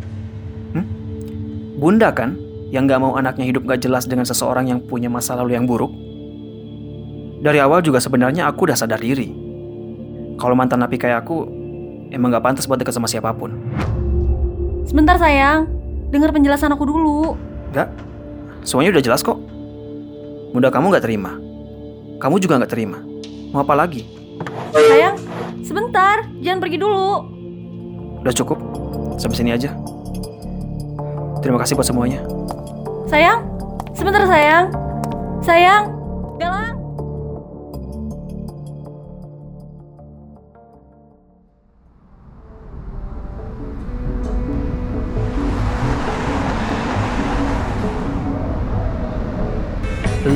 Bunda 1.83 2.15
kan 2.15 2.39
yang 2.71 2.87
nggak 2.87 2.95
mau 3.03 3.19
anaknya 3.19 3.43
hidup 3.43 3.67
gak 3.67 3.83
jelas 3.83 4.07
dengan 4.07 4.23
seseorang 4.23 4.71
yang 4.71 4.79
punya 4.79 5.11
masa 5.11 5.35
lalu 5.35 5.59
yang 5.59 5.67
buruk? 5.67 5.91
Dari 7.43 7.59
awal 7.59 7.83
juga 7.83 7.99
sebenarnya 7.99 8.47
aku 8.47 8.71
udah 8.71 8.77
sadar 8.79 9.03
diri. 9.03 9.27
Kalau 10.39 10.55
mantan 10.55 10.79
napi 10.79 10.95
kayak 10.95 11.27
aku, 11.27 11.43
emang 12.07 12.31
gak 12.31 12.39
pantas 12.39 12.71
buat 12.71 12.79
deket 12.79 12.95
sama 12.95 13.11
siapa 13.11 13.35
pun. 13.35 13.59
Sebentar 14.87 15.19
sayang, 15.19 15.67
dengar 16.07 16.31
penjelasan 16.31 16.71
aku 16.71 16.87
dulu. 16.87 17.35
Gak, 17.75 17.91
semuanya 18.63 18.95
udah 18.95 19.03
jelas 19.03 19.19
kok. 19.19 19.35
Bunda 20.55 20.71
kamu 20.71 20.87
gak 20.95 21.03
terima. 21.03 21.35
Kamu 22.23 22.39
juga 22.39 22.63
gak 22.63 22.71
terima. 22.71 23.03
Mau 23.51 23.59
apa 23.59 23.75
lagi? 23.75 24.07
Sayang, 24.71 25.19
sebentar, 25.67 26.31
jangan 26.39 26.63
pergi 26.63 26.79
dulu. 26.79 27.27
Udah 28.23 28.31
cukup. 28.31 28.55
Sampai 29.19 29.35
sini 29.35 29.51
aja. 29.51 29.75
Terima 31.43 31.59
kasih 31.59 31.75
buat 31.75 31.83
semuanya. 31.83 32.23
Sayang, 33.11 33.43
sebentar 33.91 34.23
sayang. 34.23 34.71
Sayang, 35.43 35.91
Galang. 36.39 36.79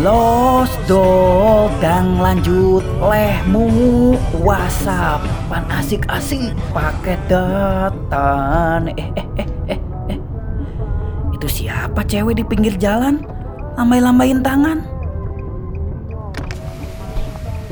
Los 0.04 0.76
dogang 0.91 2.20
lanjut 2.20 2.84
lehmu 3.00 4.20
wasapan 4.43 5.63
asik-asik 5.72 6.52
pakai 6.76 7.15
datan 7.32 8.91
eh 8.91 9.08
eh 9.15 9.15
eh 9.15 9.28
eh 9.39 9.47
siapa 11.88 12.04
cewek 12.04 12.36
di 12.36 12.43
pinggir 12.43 12.76
jalan 12.76 13.23
lambai-lambain 13.80 14.43
tangan 14.43 14.84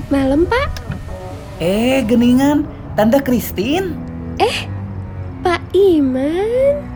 Malam, 0.08 0.48
Pak. 0.48 0.72
eh 1.60 2.00
geningan 2.08 2.64
tante 2.96 3.20
Christine 3.20 3.92
Eh, 4.40 4.72
Pak 5.44 5.60
Iman. 5.76 6.95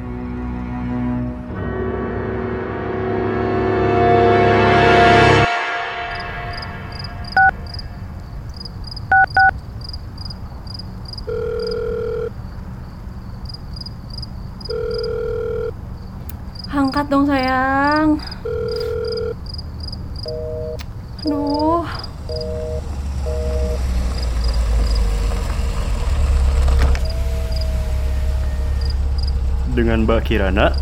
Mbak 30.10 30.26
Kirana, 30.26 30.74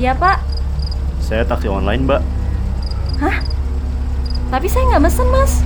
Iya 0.00 0.16
pak. 0.16 0.40
saya 1.20 1.44
taksi 1.44 1.68
online 1.68 2.08
Mbak. 2.08 2.22
Hah? 3.20 3.36
Tapi 4.48 4.64
saya 4.64 4.96
nggak 4.96 5.04
mesen, 5.04 5.28
Mas. 5.28 5.60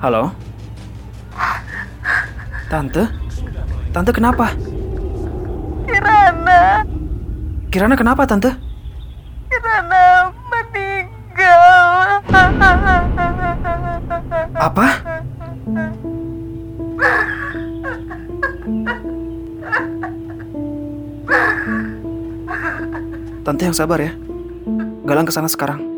Halo? 0.00 0.32
Tante? 2.72 3.04
Tante 3.92 4.10
kenapa? 4.16 4.48
Kirana, 5.84 6.88
Kirana 7.68 7.94
kenapa 8.00 8.24
tante? 8.24 8.48
Kirana 9.52 10.32
meninggal. 10.48 12.24
Apa? 14.56 14.86
Tante 23.44 23.62
yang 23.68 23.76
sabar 23.76 24.00
ya. 24.00 24.16
Galang 25.04 25.28
ke 25.28 25.32
sana 25.36 25.52
sekarang. 25.52 25.89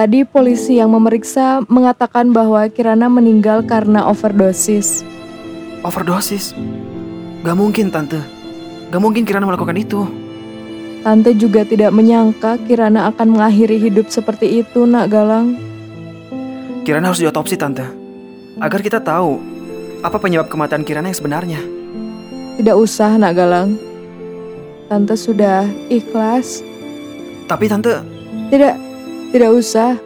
Tadi 0.00 0.24
polisi 0.24 0.80
yang 0.80 0.96
memeriksa 0.96 1.60
mengatakan 1.68 2.32
bahwa 2.32 2.64
Kirana 2.72 3.12
meninggal 3.12 3.60
karena 3.60 4.08
overdosis. 4.08 5.04
Overdosis? 5.84 6.56
Gak 7.44 7.52
mungkin 7.52 7.92
tante. 7.92 8.16
Gak 8.88 8.96
mungkin 8.96 9.28
Kirana 9.28 9.44
melakukan 9.44 9.76
itu. 9.76 10.08
Tante 11.04 11.36
juga 11.36 11.68
tidak 11.68 11.92
menyangka 11.92 12.56
Kirana 12.64 13.12
akan 13.12 13.28
mengakhiri 13.36 13.76
hidup 13.76 14.08
seperti 14.08 14.64
itu, 14.64 14.88
Nak 14.88 15.12
Galang. 15.12 15.60
Kirana 16.88 17.12
harus 17.12 17.20
diotopsi 17.20 17.60
tante. 17.60 17.84
Agar 18.56 18.80
kita 18.80 19.04
tahu 19.04 19.36
apa 20.00 20.16
penyebab 20.16 20.48
kematian 20.48 20.80
Kirana 20.80 21.12
yang 21.12 21.20
sebenarnya. 21.20 21.60
Tidak 22.56 22.72
usah, 22.72 23.20
Nak 23.20 23.36
Galang. 23.36 23.76
Tante 24.88 25.12
sudah 25.12 25.68
ikhlas. 25.92 26.64
Tapi 27.44 27.68
tante, 27.68 28.00
Tidak, 28.48 28.89
tidak 29.30 29.50
usah. 29.54 29.98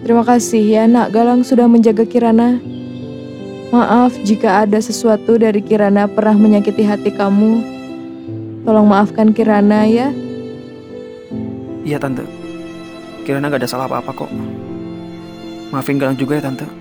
Terima 0.00 0.24
kasih 0.24 0.64
ya, 0.64 0.84
Nak 0.88 1.12
Galang 1.12 1.44
sudah 1.44 1.68
menjaga 1.68 2.08
Kirana. 2.08 2.56
Maaf 3.70 4.16
jika 4.26 4.66
ada 4.66 4.80
sesuatu 4.82 5.38
dari 5.38 5.62
Kirana 5.62 6.10
pernah 6.10 6.34
menyakiti 6.34 6.82
hati 6.82 7.12
kamu. 7.14 7.62
Tolong 8.66 8.88
maafkan 8.88 9.30
Kirana 9.30 9.86
ya. 9.86 10.10
iya 11.86 11.96
tante. 11.96 12.26
Kirana 13.24 13.52
gak 13.52 13.62
ada 13.62 13.68
salah 13.70 13.86
apa-apa 13.86 14.26
kok. 14.26 14.30
Maafin 15.70 16.00
Galang 16.00 16.18
juga 16.18 16.40
ya 16.40 16.42
tante. 16.44 16.79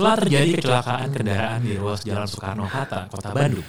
Telah 0.00 0.16
terjadi 0.16 0.50
kecelakaan 0.56 1.08
kendaraan 1.12 1.60
di 1.60 1.76
ruas 1.76 2.00
Jalan 2.00 2.24
Soekarno-Hatta, 2.24 3.12
Kota 3.12 3.36
Bandung. 3.36 3.68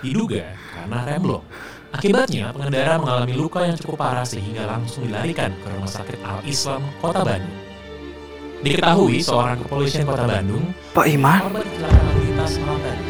Diduga 0.00 0.56
karena 0.72 1.04
remblong. 1.04 1.44
Akibatnya, 1.92 2.56
pengendara 2.56 2.96
mengalami 2.96 3.36
luka 3.36 3.60
yang 3.68 3.76
cukup 3.76 4.00
parah 4.00 4.24
sehingga 4.24 4.64
langsung 4.64 5.04
dilarikan 5.04 5.52
ke 5.60 5.68
Rumah 5.68 5.92
Sakit 5.92 6.24
Al-Islam, 6.24 6.80
Kota 7.04 7.20
Bandung. 7.20 7.56
Diketahui 8.64 9.20
seorang 9.20 9.60
kepolisian 9.60 10.08
Kota 10.08 10.24
Bandung, 10.24 10.72
Pak 10.96 11.04
Iman? 11.04 11.44
korban 11.44 11.62
kecelakaan 11.68 12.00
lalu 12.08 12.20
lintas 12.32 12.52
malam 12.64 12.80
tadi, 12.80 13.04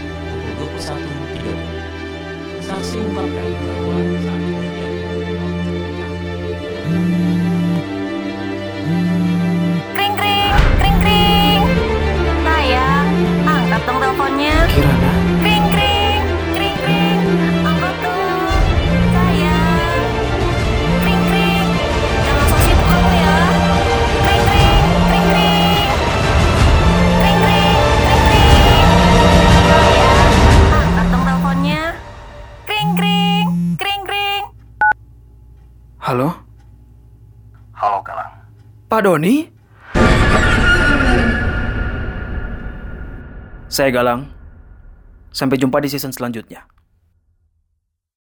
pukul 0.59 0.83
21.30. 0.83 2.67
Saksi 2.67 2.99
bahwa 3.15 4.36
teleponnya. 14.17 14.57
Kirana. 14.73 15.13
Kring 15.45 15.65
kring, 15.77 16.23
kring 16.57 16.77
kring. 16.81 17.21
Angkat 17.69 17.97
dong. 18.01 18.65
Sayang. 19.13 20.05
Kring 21.05 21.23
kring. 21.29 21.69
Jangan 22.25 22.45
sok 22.49 22.61
sibuk 22.65 22.87
kamu 22.89 23.11
ya. 23.13 23.37
Kring 24.25 24.43
kring, 24.49 24.85
kring 25.05 25.27
kring. 25.29 25.89
Kring 27.21 27.39
kring, 27.45 27.77
kring 28.01 28.23
kring. 28.25 28.89
Sayang, 29.61 30.33
angkat 30.73 31.07
dong 31.13 31.25
teleponnya. 31.29 31.83
Kring 32.65 32.89
kring, 32.97 33.47
kring 33.77 34.03
kring. 34.09 34.45
Halo? 36.01 36.29
Halo 37.77 38.01
Galang. 38.01 38.33
Pak 38.89 39.01
Doni? 39.05 39.56
Saya 43.77 43.93
Galang. 43.93 44.33
Sampai 45.37 45.61
jumpa 45.61 45.85
di 45.85 45.93
season 45.93 46.09
selanjutnya. 46.09 46.65